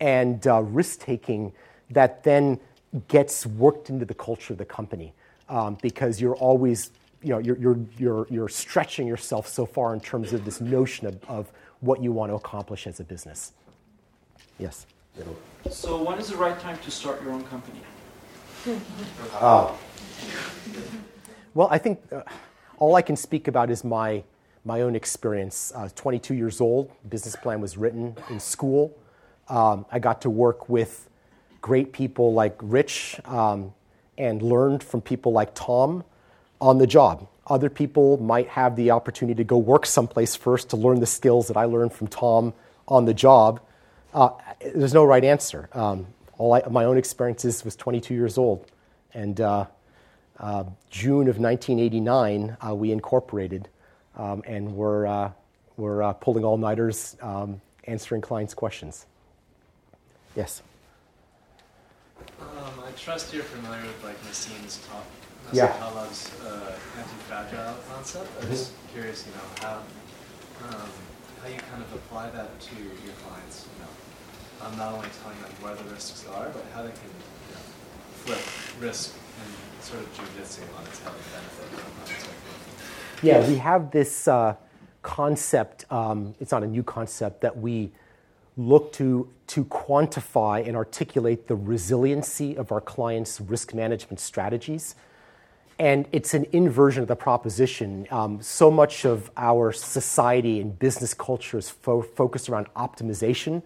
[0.00, 1.52] and uh, risk taking
[1.90, 2.58] that then
[3.08, 5.12] gets worked into the culture of the company
[5.52, 6.90] um, because you're always
[7.22, 11.06] you know you're, you're, you're, you're stretching yourself so far in terms of this notion
[11.06, 13.52] of, of what you want to accomplish as a business.
[14.58, 14.86] Yes?
[15.70, 17.80] So when is the right time to start your own company?
[19.34, 19.72] Uh,
[21.54, 22.22] well i think uh,
[22.78, 24.22] all i can speak about is my
[24.64, 25.72] my own experience.
[25.74, 28.96] Uh, 22 years old business plan was written in school.
[29.48, 31.08] Um, i got to work with
[31.60, 33.74] great people like rich um,
[34.18, 36.04] and learned from people like Tom
[36.60, 37.28] on the job.
[37.46, 41.48] Other people might have the opportunity to go work someplace first to learn the skills
[41.48, 42.54] that I learned from Tom
[42.86, 43.60] on the job.
[44.14, 44.30] Uh,
[44.74, 45.68] there's no right answer.
[45.72, 46.06] Um,
[46.38, 48.70] all I, my own experiences was 22 years old,
[49.12, 49.66] and uh,
[50.38, 53.68] uh, June of 1989 uh, we incorporated,
[54.16, 55.32] um, and we're uh,
[55.76, 59.06] we're uh, pulling all nighters, um, answering clients' questions.
[60.36, 60.62] Yes.
[62.92, 65.04] Um, trust you're familiar with like Nassim's talk,
[65.48, 65.72] Nassim Yeah.
[65.78, 68.28] Taleb's uh, anti-fragile concept.
[68.40, 69.76] I'm just curious, you know, how
[70.68, 70.90] um,
[71.42, 73.66] how you kind of apply that to your clients.
[73.72, 77.08] You know, um, not only telling them where the risks are, but how they can
[77.48, 77.64] you know,
[78.24, 78.44] flip
[78.80, 81.68] risk and sort of jujitsu on its head and benefit.
[83.22, 84.54] Yeah, we have this uh,
[85.00, 87.92] concept, um, it's not a new concept, that we
[88.56, 94.94] look to, to quantify and articulate the resiliency of our clients' risk management strategies.
[95.78, 98.06] And it's an inversion of the proposition.
[98.10, 103.62] Um, so much of our society and business culture is fo- focused around optimization.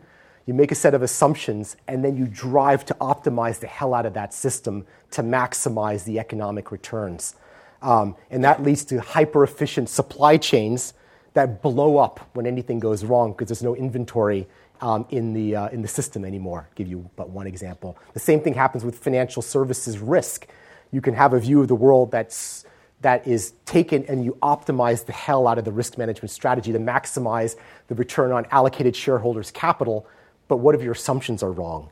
[0.46, 4.06] You make a set of assumptions, and then you drive to optimize the hell out
[4.06, 7.34] of that system to maximize the economic returns.
[7.82, 10.94] Um, and that leads to hyper efficient supply chains
[11.34, 14.46] that blow up when anything goes wrong because there's no inventory
[14.80, 16.68] um, in, the, uh, in the system anymore.
[16.74, 17.96] Give you but one example.
[18.14, 20.46] The same thing happens with financial services risk.
[20.92, 22.64] You can have a view of the world that's,
[23.00, 26.78] that is taken and you optimize the hell out of the risk management strategy to
[26.78, 27.56] maximize
[27.88, 30.06] the return on allocated shareholders' capital.
[30.48, 31.90] But what if your assumptions are wrong?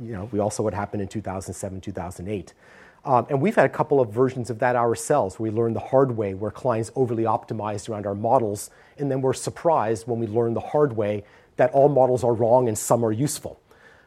[0.00, 2.52] You know, we also what happened in 2007, 2008.
[3.06, 5.38] Um, and we've had a couple of versions of that ourselves.
[5.38, 9.32] We learned the hard way where clients overly optimized around our models, and then we're
[9.32, 11.22] surprised when we learn the hard way
[11.56, 13.60] that all models are wrong and some are useful.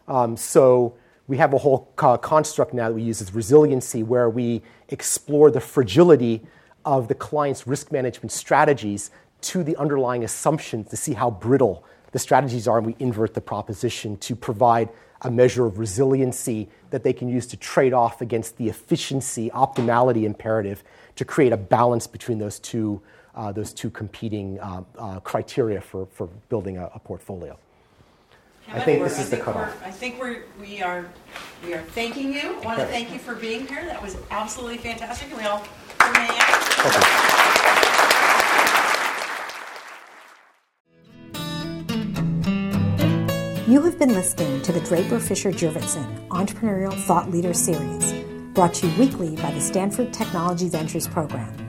[0.07, 0.95] Um, so
[1.27, 5.51] we have a whole co- construct now that we use as resiliency, where we explore
[5.51, 6.41] the fragility
[6.85, 12.19] of the client's risk management strategies to the underlying assumptions to see how brittle the
[12.19, 14.89] strategies are, and we invert the proposition to provide
[15.21, 20.23] a measure of resiliency that they can use to trade off against the efficiency, optimality
[20.23, 20.83] imperative
[21.15, 23.01] to create a balance between those two,
[23.51, 27.57] those two competing uh, uh, criteria for, for building a, a portfolio.
[28.71, 29.81] I think this We're- is the cutoff.
[29.83, 31.05] I think we're, we are,
[31.65, 32.55] we are thanking you.
[32.61, 33.83] I want to thank you for being here.
[33.85, 35.29] That was absolutely fantastic.
[35.29, 36.85] Can we all give him a hand?
[36.85, 38.09] Okay.
[43.67, 48.13] You have been listening to the Draper Fisher Jurvetson Entrepreneurial Thought Leader Series,
[48.55, 51.68] brought to you weekly by the Stanford Technology Ventures Program.